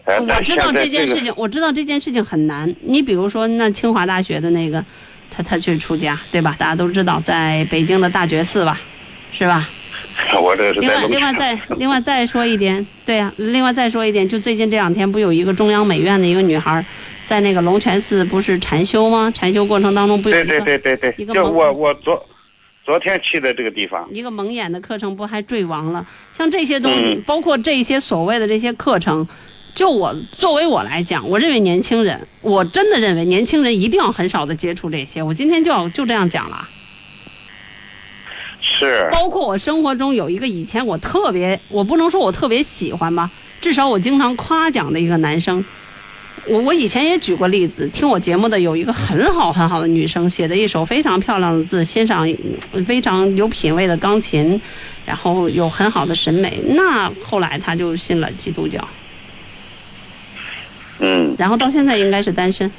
[0.05, 2.73] 哎，我知道这件事情，我知道这件事情很难。
[2.83, 4.85] 你比如说，那清华大学的那个，
[5.29, 6.55] 他他去出家，对吧？
[6.57, 8.79] 大家都知道，在北京的大觉寺吧，
[9.33, 9.69] 是吧？
[10.41, 16.85] 我这是另外，另外再另外再说一点，对呀、另外再说一点，就最近这两天不有一个中央美院的一个女孩，
[17.25, 19.31] 在那个龙泉寺不是禅修吗？
[19.35, 22.27] 禅修过程当中不有对一个对对对对，一个蒙就我我昨
[22.85, 26.07] 昨天去的这个地方，一个蒙眼的课程不还坠亡了？
[26.33, 29.27] 像这些东西，嗯包括这些所谓的这些课程，
[29.75, 35.23] 就我作为我来讲，我认为年轻人，我真的认为年轻人一定要很少的接触这些。
[35.23, 36.69] 我今天就要就这样讲了。
[38.79, 43.31] 是包括我生活中有一个以前我特别，我不能说我特别喜欢吧，
[43.61, 45.65] 至少我经常夸奖的一个男生。
[46.49, 52.29] 我我以前也举过例子，听我节目的有一个很好很好的女生写的一首非常漂亮的字，欣赏
[52.73, 54.61] 嗯非常有品位的钢琴，
[55.05, 56.63] 然后有很好的审美。
[56.69, 58.87] 那后来她就信了基督教，
[61.01, 62.71] 嗯，然后到现在应该是单身，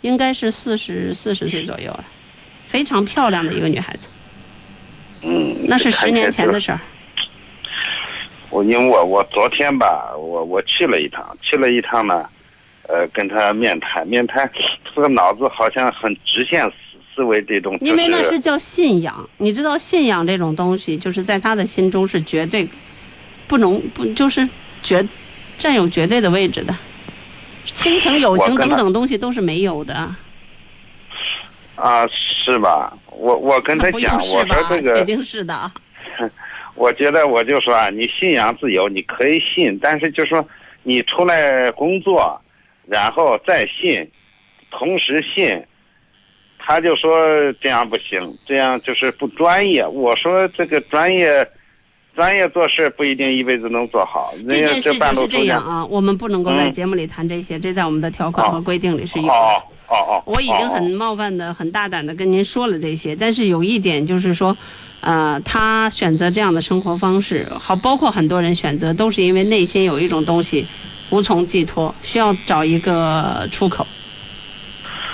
[0.00, 2.04] 应该是四十四十岁左右了，
[2.64, 4.08] 非常漂亮的一个女孩子。
[5.22, 6.80] 嗯，那是十年前的事儿。
[8.50, 12.28] 我因为我我昨天吧，我我去了一趟，去了一趟呢，
[12.88, 14.50] 呃，跟他面谈，面谈，
[14.94, 16.74] 这个脑子好像很直线思
[17.14, 22.68] 思维这种，因为那是叫信仰，你知道信仰这种东西，就是在他的心中是绝对
[23.46, 24.46] 不能不就是
[24.82, 25.06] 绝
[25.56, 26.76] 占有绝对的位置的，
[27.64, 30.14] 亲情、友情等等东西都是没有的。
[31.76, 32.06] 啊，
[32.44, 32.96] 是吧？
[33.16, 34.64] 我我跟他讲，我说这？
[34.64, 35.72] 肯个，定是的啊。
[36.74, 40.46] 我觉得我就说啊，你信仰自由，你可以信，但是就说
[40.82, 42.40] 你出来工作，
[42.86, 44.10] 然后再信，
[44.70, 45.62] 同时信，
[46.58, 49.86] 他就说这样不行，这样就是不专业。
[49.86, 51.46] 我说这个专业，
[52.14, 55.62] 专业做事不一定一辈子能做好，这人家这件事情是这样。
[55.62, 59.32] 啊，我们不能够在嗯节目里谈这些，这在我们的条款和规定里是有的。
[59.32, 64.56] 哦哦哦，我已经很哦冒犯的、很大胆的跟您说了这些，但是有一点就是说，
[65.00, 70.66] 呃，他选择这样的生活方式，好，包括很多人选择，都是因为内心有一种东西
[71.10, 73.86] 无从寄托，需要找一个出口。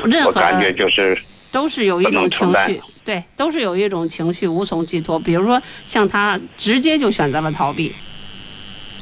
[0.04, 1.16] 任何我感觉就是
[1.50, 5.18] 都是有一种情绪，对，都是有一种情绪无从寄托。
[5.18, 7.94] 比如说，像他直接就选择了逃避，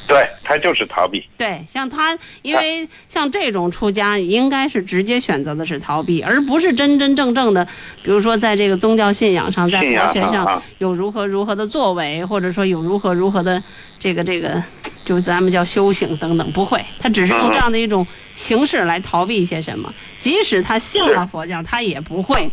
[0.06, 1.24] 对他就是逃避。
[1.36, 7.66] 对，像他，因为像这种出家，应该是直接选择的是逃避，而不是真真正正的，
[8.04, 13.60] 比如说在这个宗教信仰上，在佛学上有如何如何的作为，或者说有如何如何的
[13.98, 14.62] 这个这个，
[15.04, 19.92] 就咱们叫修行等等，不会，他只是用这样的一种形式来逃避一些什么。
[20.20, 22.48] 即使他信了佛教，他也不会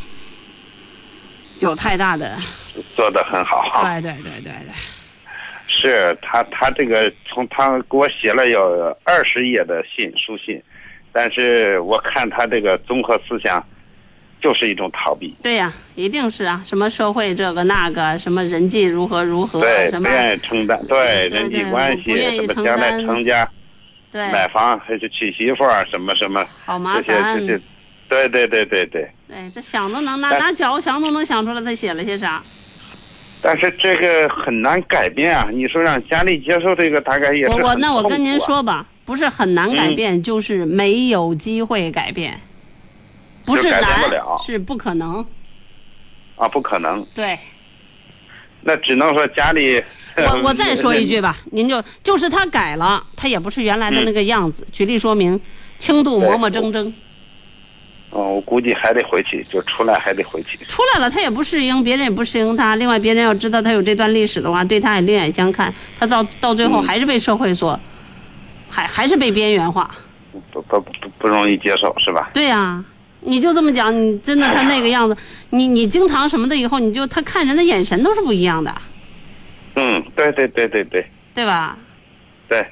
[1.63, 2.37] 有太大的，
[2.95, 3.83] 做的很好。
[3.83, 4.73] 对对对对对。
[5.67, 10.61] 是他，他这个从他给我写了有二十页的信书信，
[11.11, 13.61] 但是我看他这个综合思想，
[14.41, 23.49] 就是一种逃避，对呀、一定是啊，什么社会这个那个，什么人际如何如何，对，不愿意承担，对人际关系，什么将来担成家、
[24.09, 27.61] 对，买房还是娶媳妇儿，什么什么，好麻这些这些，
[28.07, 29.09] 对对对对对。
[29.33, 32.43] 对，这想都能拿但拿脚想都能想出来他写了些啥。
[33.41, 35.49] 但是这个很难改变啊！
[35.51, 42.39] 你说让家里接受这个，大概也是我我那我跟您说吧，不是很难改嗯变，就是没有机会改变，
[43.43, 45.25] 不是难不了，是不可能。
[46.35, 47.37] 啊，不可能，对，
[48.61, 49.83] 那只能说家里。
[50.15, 54.65] 我我再说一句吧， 您就就是他改了，他也不是原来的那个样子。
[54.71, 55.39] 举例说明，
[55.79, 56.93] 轻度磨磨蹭蹭，
[58.15, 60.57] 嗯，我估计还得回去，就出来还得回去。
[60.65, 62.75] 出来了他也不适应，别人也不适应他。
[62.75, 65.73] 另外，别人要知道他有这段历史的话，对他也另眼相看。
[65.97, 67.79] 他到到最后还是被社会所，
[68.69, 69.89] 还还是被边缘化。
[70.51, 72.29] 不不不不容易接受，是吧？
[72.33, 72.83] 对呀、
[73.21, 75.15] 你就这么讲，你真的他那个样子，
[75.51, 78.73] 你你经常什么的以后，你就他看人的眼神都是不一样的，
[79.75, 81.77] 嗯，对对对对对对吧？
[82.47, 82.65] 对，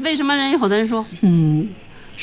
[0.00, 1.68] 为什么人有的人说，嗯，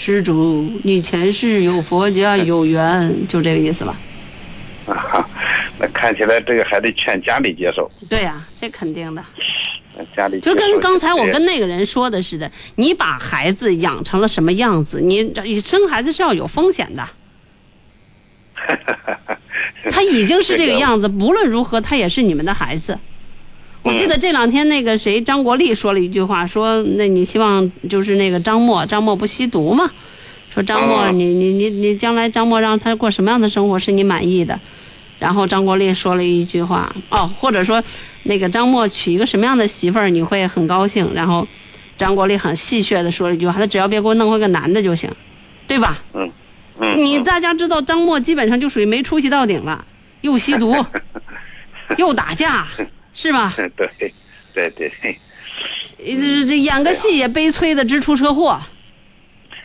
[0.02, 3.94] 施主，你前世有佛家有缘，就这个意思吧？
[4.88, 5.30] 啊哈，
[5.78, 7.92] 那看起来这个还得劝家里接受。
[8.10, 9.22] 对呀、这肯定的。
[10.16, 17.06] 家里就跟刚才我跟那那个人说的似的，你把孩子养成了什么样子，你你生孩子是要有风险的。
[19.92, 22.98] 他已经是这个样子，不论如何，他也是你们的孩子。
[23.82, 29.90] 我记得这两天那个谁张国立说了一句话，说那你希望就是那个张默，张默不吸毒吗？
[30.50, 34.60] 说张默，你你你你将来张默让他过什么样的生活是你满意的？
[35.18, 37.84] 然后张国立说了一句话，哦，或者说
[38.24, 41.10] 那个张默娶一个什么样的媳妇儿你会很高兴？
[41.14, 41.48] 然后
[41.98, 45.10] 张国立很戏谑的说了一句话，他只要别给我弄回个男的就行，
[45.68, 46.00] 对吧？
[46.14, 46.30] 嗯
[46.82, 49.86] 嗯，你大家知道张默基本上就属于没出息到顶了，
[50.22, 50.74] 又吸毒，
[51.98, 52.66] 又打架，
[53.14, 53.54] 是吧？
[53.58, 53.70] 对
[54.54, 55.18] 对对，
[55.98, 58.60] 这 这演个戏也悲催的直出车祸。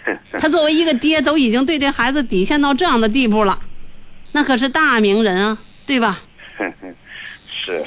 [0.39, 3.59] 他作为一个爹，都已经对这孩子底线到这样的地步了，
[4.33, 6.21] 那可是大名人啊，对吧？
[7.67, 7.85] 是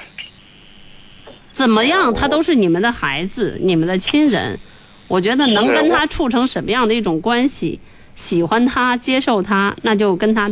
[1.52, 4.60] 怎么样，他都是你们的孩子，你们的亲人。
[5.08, 7.80] 我觉得能跟他处成什么样的一种关系，
[8.16, 10.50] 喜欢他、接受他，那就跟他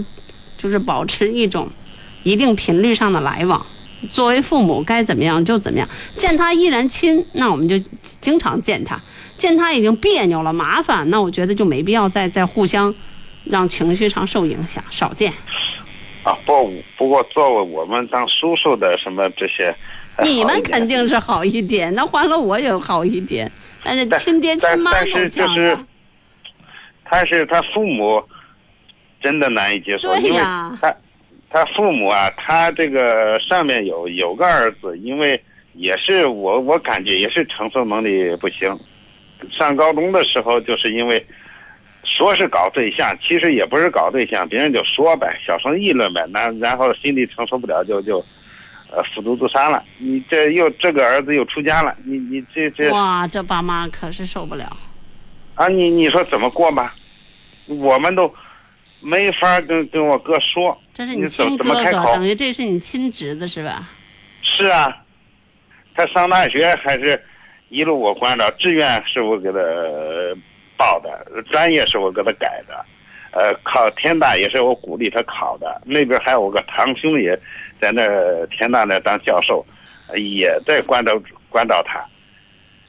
[0.57, 1.69] 就是保持一种
[2.23, 3.65] 一定频率上的来往。
[4.05, 5.87] 作为父母，该怎么样就怎么样。
[6.15, 7.77] 见他依然亲，那我们就
[8.21, 8.97] 经常见他；
[9.37, 12.93] 见他已经别扭了、麻烦，那我觉得就没必要再再互相
[13.45, 15.31] 让情绪上受影响，少见。
[16.23, 19.75] 啊，不不过作为我们当叔叔的什么这些，
[20.15, 23.51] 呃你们肯定是好一点，那换了我也好一点，
[23.83, 25.77] 但是亲爹亲妈是就是。
[27.07, 28.19] 他是他父母
[29.21, 30.39] 真的难以接受，对因为
[31.55, 35.41] 他父母啊，他这个上面有有个儿子，因为
[35.71, 38.77] 也是我我感觉也是承受能力不行，
[39.49, 41.25] 上高中的时候就是因为
[42.03, 48.21] 说是搞对象，其实也不是搞对象，别人就说呗，小声议论呗，那然后心里承受不了就就。
[48.91, 49.83] 呃，服毒自杀了。
[49.97, 54.77] 你这又这个儿子又出家了，你你这这哇，这爸妈可是受不了。
[55.55, 56.93] 啊，你你说怎么过吧？
[57.65, 58.31] 我们都
[59.01, 62.13] 没法跟跟我哥说，这是你亲哥哥？
[62.13, 63.89] 等于这是你亲侄子是吧？
[64.41, 64.95] 是啊，
[65.93, 67.21] 他上大学还是
[67.69, 70.35] 一路我关照，志愿是我给他呃
[70.77, 72.85] 报的，专业是我给他改的，
[73.31, 75.81] 呃，考天大也是我鼓励他考的。
[75.85, 77.37] 那边还有我个堂兄也
[77.79, 78.03] 在那
[78.47, 79.65] 天大那当教授，
[80.07, 81.19] 呃也在关照
[81.49, 82.03] 关照他。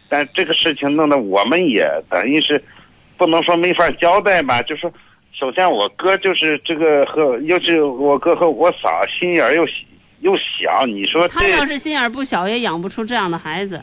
[0.08, 2.62] 但这个事情弄得我们也等于是
[3.16, 4.92] 不能说没法交代吧，就说
[5.38, 9.66] 首先我哥就是这个和又是我哥和我嫂心眼儿又
[10.20, 13.76] 又小，你说他要是心眼儿不小，也养不出这样的孩子。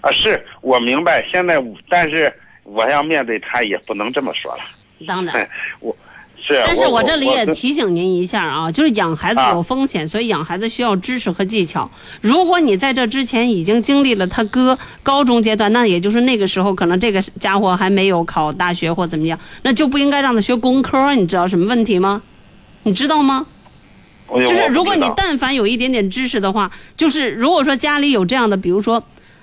[0.00, 1.26] 啊，是我明白。
[1.28, 2.32] 现在，但是
[2.62, 4.62] 我要面对他，也不能这么说了。
[5.06, 5.48] 当然，
[5.80, 5.96] 我
[6.52, 6.62] 是。
[6.66, 11.90] 但是我这里也提醒您一下啊，就是养孩子有风险，所以养孩子需要知识和技巧。
[12.20, 21.14] 如果你在这之前已经经历了他哥高中阶段，那也就是那个时候可能这个家伙还没有考大学或怎么样，那就不应该让他学工科。
[21.14, 22.22] 你知道什么问题吗？
[22.84, 23.46] 你知道吗？
[24.28, 29.02] 就是如果你但凡有一点点知识的话，就是如果说家里有这样的，比如说，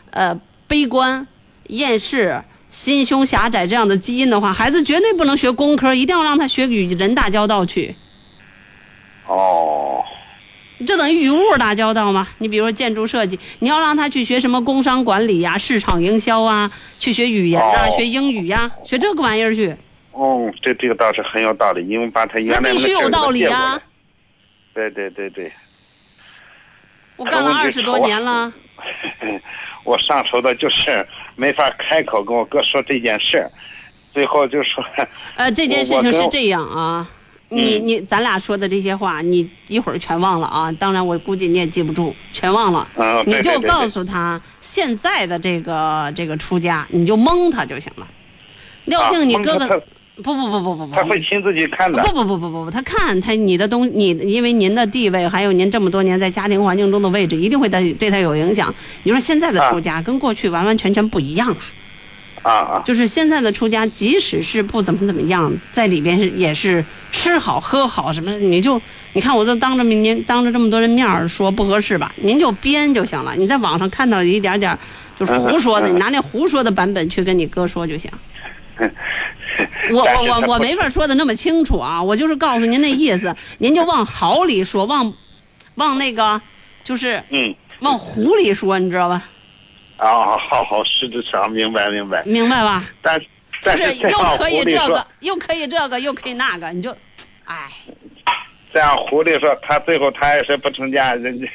[0.10, 0.36] 呃，
[0.68, 1.27] 悲观、
[1.68, 7.95] 厌世、心胸狭窄这样的基因的话，孩子绝对不能学工科，一定要让他学与人打交道去。
[9.27, 10.03] 哦，
[10.85, 12.27] 这等于与物打交道嘛？
[12.37, 19.75] 你比如说建筑设计，你要让他去学什么工商管理呀、市场营销啊，去学语言啊、哦学英语呀、学这个玩意儿去。
[20.11, 23.59] 哦，这这个倒是很有道理，因为把他原来那必须有道理啊！
[23.59, 23.81] 啊。
[24.73, 25.51] 对对对对，
[27.17, 28.53] 我干了二十多年了，
[29.83, 31.05] 我上手的就是
[31.39, 33.49] 没法开口跟我哥说这件事儿，
[34.13, 34.83] 最后就说。
[35.35, 37.09] 呃，这件事情是这样啊，
[37.47, 40.69] 你你咱俩说的这些话，你一会儿全忘了啊。
[40.73, 42.85] 当然，我估计你也记不住，全忘了。
[42.95, 48.05] 嗯你就告诉他现在的这个这个出家，你就蒙他就行了。
[48.85, 49.81] 廖静，你哥哥
[50.23, 52.01] 不不不不不不，他会亲自去看的。
[52.03, 58.73] 不不不不不不，他看他你的东你，因为您的地位，还有您这么多年在家庭环境中的位置，一定会对对他有影响。
[59.03, 61.57] 你说现在的出家跟过去完完全全不一样了。
[62.41, 62.81] 啊啊！
[62.85, 68.81] 就是现在的出家，即使是不怎么怎么样，在里边是也是吃好喝好什么，你就
[69.11, 73.35] 你看我这当着您当着这么多人面儿说不合适吧，您就编就行了。
[73.35, 74.77] 你在网上看到一点点
[75.17, 78.09] 就是胡说的，你拿那胡说的版本去跟你哥说就行。
[79.91, 85.14] 我我我我没法说的那么清楚啊，我就是告诉您那意思，您就往好里说，往
[85.76, 86.41] 往那个
[86.84, 89.23] 就是嗯，往胡里说，你知道吧？
[89.98, 92.23] 啊，好好，实质上明白明白。
[92.23, 92.86] 明白吧？
[93.02, 93.26] 但就
[93.64, 96.95] 但是这又可以这个，，又可以这个，又可以那个，你就，
[97.44, 97.69] 哎，
[98.73, 101.45] 这样狐狸说他最后他要是不成家，人家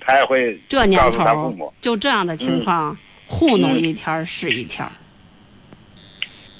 [0.00, 1.72] 他也会这年告诉他头儿父母。
[1.80, 4.92] 就这样的情况，糊弄一天是一天儿，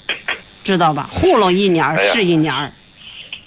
[0.67, 1.09] 知道吧？
[1.09, 2.69] 糊弄一年哎是一年儿。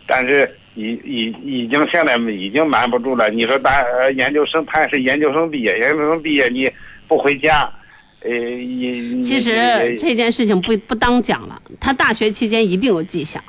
[0.06, 3.28] 但是已已已经现在已经瞒不住了。
[3.28, 6.66] 你说大呃研究生，他是研究生毕业，研究生毕业你
[7.06, 7.70] 不回家，
[8.22, 13.44] 呃，也其实这件事情不不当讲了，他大学期间一定有迹象，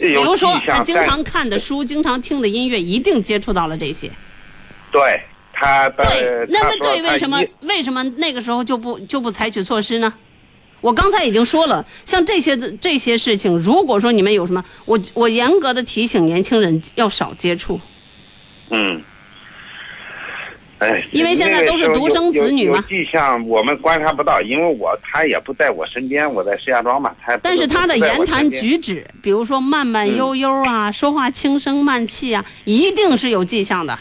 [0.00, 4.10] 比如说他经常看的书、经常听的音乐，一定接触到了这些。
[4.90, 5.00] 对
[5.52, 10.12] 他对那么对，为什么为什么那个时候就不就不采取措施呢？
[10.80, 17.78] 我刚才已经说了，像这些的这些事情，如果说你们有什么，我我严格的提醒年轻人要少接触。
[18.70, 19.02] 嗯，
[20.78, 33.98] 哎，因为现在都是独生子女嘛迹象我们观察不到，因为我他也不在我身边，我在石家庄嘛，他但是他的言谈举止，比如说慢慢悠悠啊，说话轻声慢气啊，一定是有迹象的。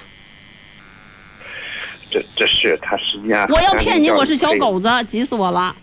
[2.12, 5.76] 这这是他实际上我要骗你，我是小狗子，急死我了。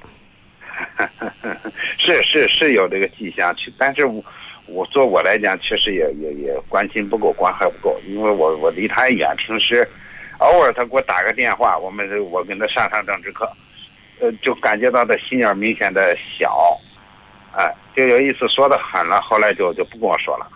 [1.99, 4.25] 是是是有这个迹象，去，但是我
[4.67, 9.87] 我做我来讲，确实也也也关心不够，关怀不够，因为我我离他远，平时
[10.39, 13.51] 偶尔他给我打个电话，我们我跟他上上政治课，
[14.21, 16.79] 呃，就感觉到他心眼明显的小，
[17.55, 20.47] 哎，就有一次说的狠了，后来就就不跟我说了。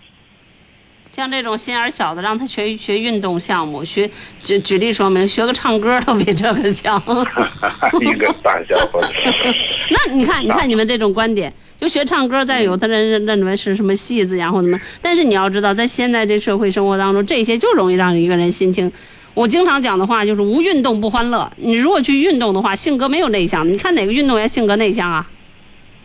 [1.14, 4.08] 像这种心眼小的，让他学学运动项目，学
[4.42, 7.02] 举举例说明，学个唱歌都比这个强。
[8.00, 9.08] 一个大小伙子，
[9.90, 14.78] 那你看，你看你们这种观点，就学唱歌，再有的人认认为是什么戏子，呀或怎么？
[15.02, 18.90] 但是你要知道，在现在这社会生活当中，这些就容易让一个人心情。
[19.34, 21.50] 我经常讲的话就是无运动不欢乐。
[21.56, 23.66] 你如果去运动的话，性格没有内向。
[23.66, 25.28] 你看哪个运动员性格内向啊？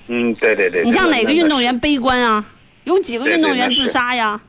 [0.07, 0.84] 嗯，对对对。
[0.84, 2.44] 你像哪个运动员悲观啊？
[2.86, 4.40] 有几个运动员自杀呀？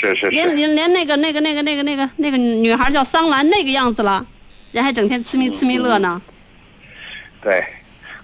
[0.00, 4.24] 是是是，连连连那个那个那个那个那个那个女孩叫桑兰那个样子了，
[4.72, 6.20] 人还整天呲咪呲咪乐呢。
[7.42, 7.62] 对，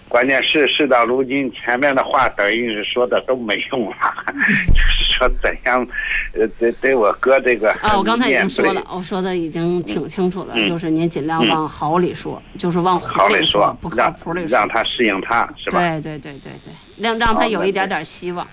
[0.08, 3.96] 关键是事到如今，前面的话等于是说的都没用了，
[4.72, 5.86] 就是说怎样，
[6.34, 14.58] 呃，对对我哥这个啊，我刚才已经说了，我说的已经挺清楚了，嗯就是您尽量往好里说，就是往好里里说不，靠让谱里说。
[14.58, 15.78] 让他适应他，是吧？
[15.80, 18.46] 对对对对对，让让他有一点点希望，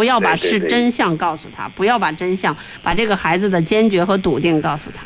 [0.00, 5.02] 不要把是真相告诉他，不要把真相，把这个孩子的坚决和笃定告诉他。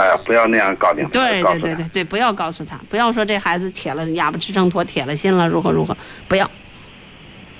[0.00, 5.94] 哎、不要那样搞定，对对对对对，不要告诉他，不要说这孩子铁了哑巴吃秤砣，铁了心了，如何如何，
[6.26, 6.50] 不要。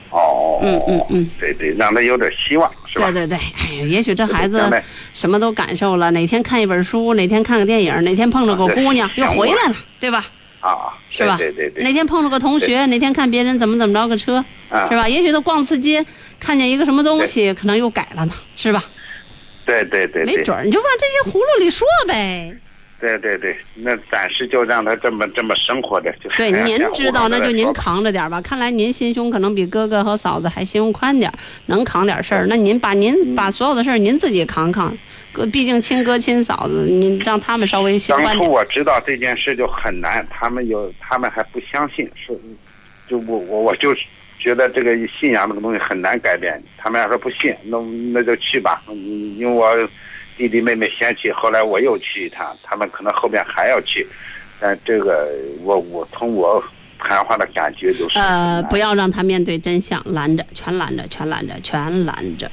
[0.08, 3.10] 哦，嗯嗯嗯，对对，让他有点希望，是吧？
[3.12, 4.58] 对对对，哎呀，也许这孩子
[5.12, 10.24] 什么都感受了，哪天看一本书，哪天看个电影，哪天碰着个姑娘又回来了，对吧？
[10.60, 11.36] 啊，是吧？
[11.36, 15.08] 对对对对，哪天碰着个同学，哪天看别人怎么怎么着个车，啊是吧？
[15.08, 16.04] 也许他逛次街，
[16.40, 18.84] 看见一个什么东西，可能又改了呢，是吧？
[19.64, 22.56] 对对对对，没准儿，你就往这些葫芦里说呗。
[22.98, 27.70] 对对对，那暂时就让他这么这么生活着，就是对，您知道，那就您。
[27.74, 28.40] 扛着点儿吧。
[28.40, 32.46] 看来您心胸可能比哥哥和嫂子还心胸宽点儿，能扛点事儿。
[32.48, 34.96] 那您把您把所有的事儿您自己扛扛，哥
[35.44, 38.48] 毕竟亲哥亲嫂子，你让他们稍微心当初。
[38.48, 42.32] 我知道这件事就很难，他们有他们还不相信，是
[43.08, 43.94] 就我我我就
[44.38, 46.62] 觉得这个信仰这个东西很难改变。
[46.78, 47.78] 他们要说不信，那
[48.12, 48.82] 那就去吧。
[48.88, 49.76] 嗯因为我
[50.38, 54.06] 弟弟妹妹先去，后来我又去一趟，他们可能后面还要去，
[54.60, 55.28] 但这个
[55.64, 56.62] 我我从我
[56.98, 62.50] 谈话的感觉就是呃，不要让他面对真相，拦着，全拦着，全拦着，全拦着。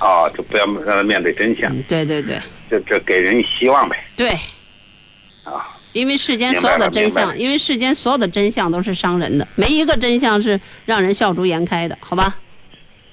[0.00, 4.02] 啊，就不要让他面对真相，对对对这这给人希望呗。
[4.16, 4.30] 对，
[5.44, 12.34] 啊，因为世间所有的真相，因为世间所有的真相都是伤人的，没一个真相是让人笑逐颜开的，好吧？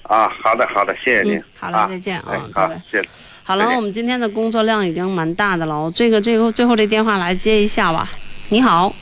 [0.04, 1.36] 啊，好的好的，谢谢您。
[1.36, 3.08] 嗯好了啊再见啊好谢谢。
[3.42, 8.08] 好了，我们今天的工作量已经蛮大的了，我这个最后最后这电话来接一下吧。
[8.48, 8.94] 你好，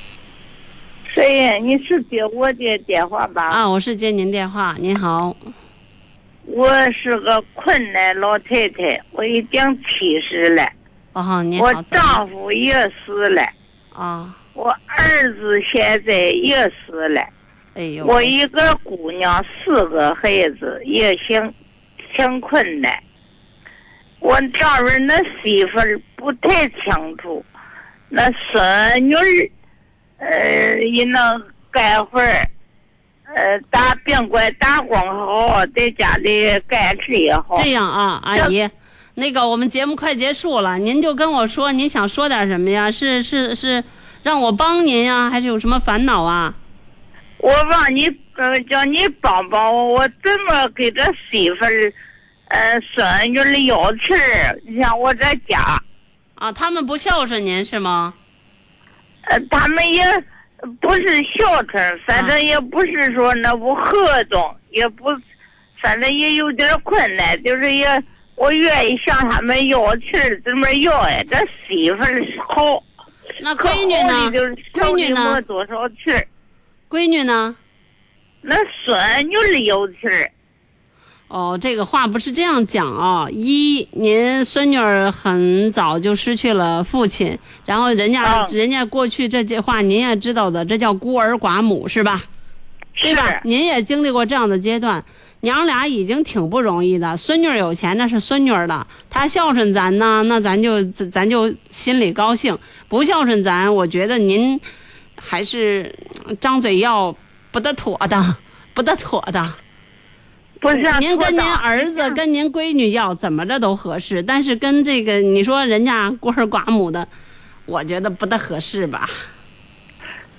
[1.14, 1.54] 谁呀？
[1.58, 3.48] 你是接我的电话吧？
[3.48, 4.74] 啊，我是接您电话。
[4.80, 5.36] 您好，
[6.46, 10.66] 我是个困难老太太，我已经七十了，
[11.12, 12.72] 我丈夫也
[13.04, 13.42] 死了，
[13.92, 17.20] 啊，我儿子现在也死了，
[17.74, 21.54] 哎呦，我一个姑娘，四个孩子，也挺
[22.16, 22.96] 挺困难。
[24.20, 27.44] 我丈人那媳妇儿不太清楚，
[28.08, 29.24] 那孙女儿，
[30.18, 32.48] 呃，也能干活儿，
[33.36, 37.54] 呃，打宾馆打工好，在家里干事也好。
[37.62, 38.66] 这样啊，阿姨，
[39.12, 42.90] 那个我们节目快结束了，您就跟我说您想说点什么呀？
[42.90, 43.84] 是是是，
[44.22, 46.54] 让我帮您呀，还是有什么烦恼啊？
[47.36, 48.06] 我让你
[48.36, 51.92] 呃，叫你帮帮我，我怎么给这媳妇儿
[52.48, 54.58] 呃，孙女儿要气儿。
[54.66, 55.78] 你像我这家，
[56.36, 58.14] 啊，他们不孝顺您是吗？
[59.24, 60.02] 呃，他们也
[60.80, 65.04] 不是孝顺，反正也不是说那不合同，也不，
[65.82, 67.86] 反正也有点困难，就是也
[68.34, 71.22] 我愿意向他们要钱儿，怎么要呀？
[71.30, 71.36] 这
[71.68, 72.82] 媳妇儿好，
[73.40, 74.30] 那闺女呢？
[74.30, 76.26] 就是闺女呢没多少钱儿。
[76.88, 77.56] 闺女呢？
[78.40, 80.30] 那孙女儿有钱儿。
[81.28, 92.22] 哦，这个话不是这样讲啊、一，您孙女儿很早就失去了父亲，然后人家、人家过去这句话您也知道的，这叫孤儿寡母是吧？
[93.02, 93.40] 对吧？
[93.44, 95.04] 您也经历过这样的阶段，
[95.40, 97.16] 娘俩已经挺不容易的。
[97.16, 102.54] 孙女儿有钱那是孙女儿的，她孝顺咱呢，那咱就咱咱就心里高兴；
[102.88, 104.58] 不孝顺咱，我觉得您
[105.16, 105.92] 还是
[106.26, 107.14] 嗯张嘴要
[107.50, 108.36] 不得妥的，
[108.72, 109.46] 不得妥的。
[110.66, 117.06] 不是啊您跟您儿子、跟您闺女要怎么着都合适，但是跟这个你说人家孤儿寡母的，
[117.66, 119.08] 我觉得不大合适吧。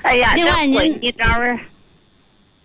[0.02, 1.60] 哎呀，另外您这闺女这儿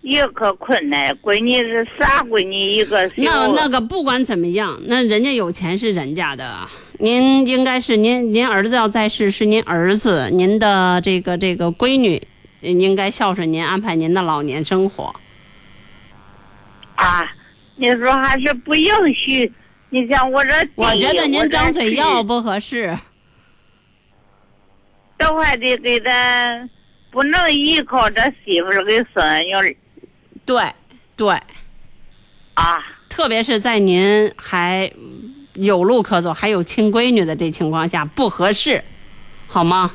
[0.00, 6.68] 也可困难，闺女是仨闺女一个那那个不管怎么样，那人家有钱是人家的，
[6.98, 12.20] 您应该是您您儿子要在世是您儿子，您的这个这个闺女
[12.62, 15.14] 呃应该孝顺您，安排您的老年生活。
[16.94, 17.32] 啊，
[17.82, 19.52] 你说还是不允许？
[19.90, 22.96] 你像我这，我觉得您张嘴要不合适。
[25.18, 26.68] 这这还得给他，
[27.10, 29.74] 不能依靠这媳妇儿给孙女儿
[30.46, 30.72] 对
[31.16, 31.34] 对，
[32.54, 34.92] 啊，特别是在您还
[35.54, 38.84] 有路可走，还有亲闺女的这情况下，不合适，
[39.48, 39.90] 好吗？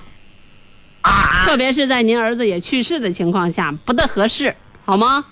[1.03, 4.53] 啊，特别是在您儿子也去世的情况下，不大合适，
[4.83, 5.25] 好吗？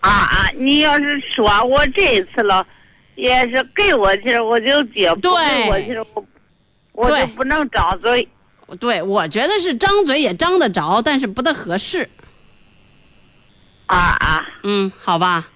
[0.00, 0.50] 啊啊！
[0.56, 2.66] 你要是说我这次了，
[3.14, 6.24] 也是给我钱我就接，不给我钱我
[6.92, 8.26] 我就不能张嘴。
[8.78, 12.08] 对，我觉得是张嘴也张得着，但是不大合适。
[13.86, 15.48] 啊啊，嗯，好吧。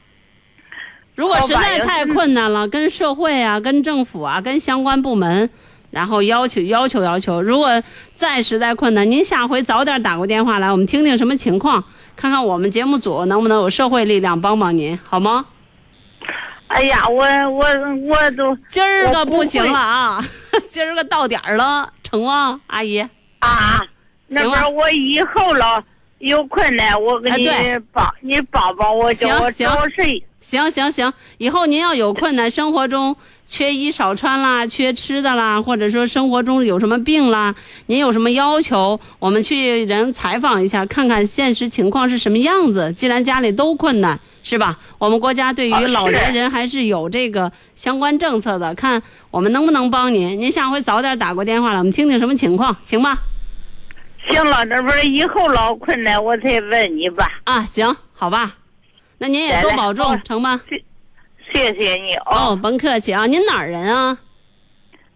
[1.15, 5.49] 如果实在太困难了，跟社会啊、跟政府啊、跟相关部门，
[5.93, 7.41] 然后要求要求要求。
[7.41, 7.81] 如果
[8.15, 11.85] 再实在困难，您下回早点打过电话来，我们听听什么情况，
[12.17, 15.47] 看看我们节目组能不能有社会力量帮帮您，好吗？
[16.69, 17.67] 哎呀，我我
[18.09, 20.25] 我都 今儿个不不行了啊，
[20.69, 22.99] 今儿个到点儿了，成吗，阿姨？
[23.41, 23.81] 啊，
[24.29, 25.83] 那我以后了
[26.19, 27.49] 有困难，我给你
[27.93, 30.25] 帮、你帮帮我，叫我行找谁？
[30.45, 33.17] 行行行，以后您要有困难，生活中
[33.47, 37.55] 缺衣少穿啦，缺吃的啦，或者说生活中有什么病啦，
[37.87, 42.93] 您有什么要求，我们去人采访一下，看看现实情况是什么样子。
[42.93, 44.79] 既然家里都困难，是吧？
[44.99, 50.39] 我们国家对于老年人还是有这个相关政策的，看我们能不能帮您。
[50.39, 53.17] 您下回早点打过电话来，我们听听什么情况，行吗？
[54.29, 57.41] 行了，这不是以后老困难我才问你吧？
[57.45, 58.57] 啊，行，好吧。
[59.19, 60.61] 那您也多保重，成吗？
[61.53, 63.27] 谢谢你哦，甭客气啊。
[63.27, 64.19] 您哪儿人啊？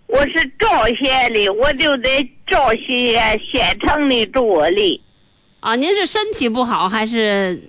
[0.06, 5.02] 我是赵县的，我就在赵县县城里住哩。
[5.60, 7.60] 啊，您是身体不好还是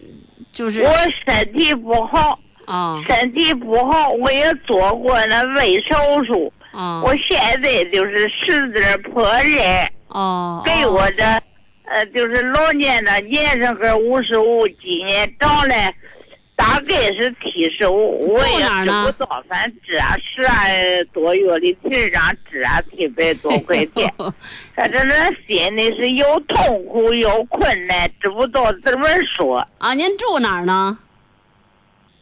[0.52, 0.82] 就是？
[0.82, 0.94] 我
[1.26, 6.54] 身体不好，啊身体不好，我也做过那胃手术。
[6.72, 9.92] 啊我现在就是十字破人。
[10.10, 10.62] 哦。
[10.64, 11.42] 给我的，
[11.86, 15.76] 呃，就是老年的年龄和五十五，今年长了
[16.60, 24.14] 大概是七十五，我也吃不到，反正治啊十二多月的题上治啊七百多块钱，
[24.76, 29.08] 反正那心里是又痛苦又困难，知不道怎么
[29.38, 29.66] 说。
[29.78, 30.98] 啊，您住哪儿呢？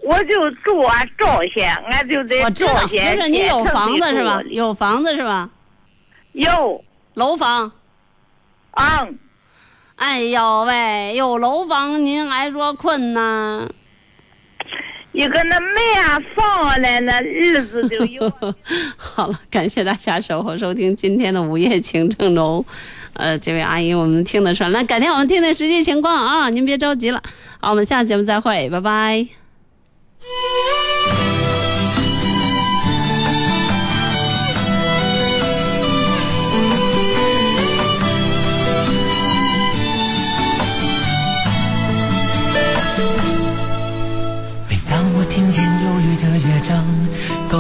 [0.04, 3.16] 我就住啊赵县，俺就在赵县。
[3.16, 3.24] 不。
[3.24, 4.40] 是你有房子是吧？
[4.52, 5.50] 有房子是吧？
[6.34, 6.84] 有
[7.16, 7.72] 楼房。
[8.74, 9.18] 嗯。
[9.96, 13.68] 哎呦喂，有楼房您还说困难？
[15.18, 18.32] 一个那妹啊放来，那日子就有。
[18.96, 22.64] 好了，感谢大家守候收听今天的午夜情正浓。
[23.14, 27.20] 呃，这位阿姨，我们听得出来，那改天我们听听实际情况啊，您别着急了。
[27.60, 29.28] 好，我们下节目再会，拜拜。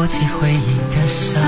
[0.07, 1.41] 起回忆的伤；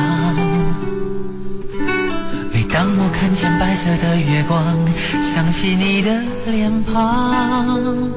[2.52, 4.76] 每当我看见白色的月光，
[5.24, 8.10] 想起你的脸庞。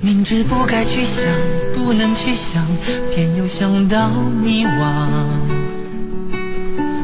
[0.00, 1.24] 明知不该去想，
[1.74, 2.66] 不能去想，
[3.14, 4.08] 偏又想到
[4.42, 5.06] 迷惘。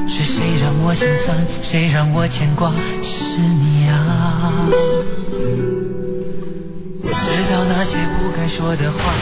[0.08, 1.36] 是谁让我心酸？
[1.62, 2.72] 谁让我牵挂？
[3.02, 4.52] 是你啊！
[7.02, 9.12] 我知道那些不该说的话，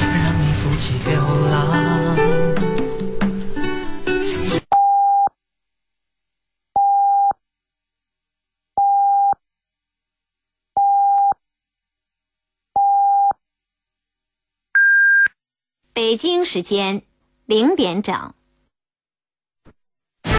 [0.00, 1.14] 让你负气流
[1.50, 2.03] 浪。
[15.94, 17.02] 北京时间
[17.46, 18.34] 零点整。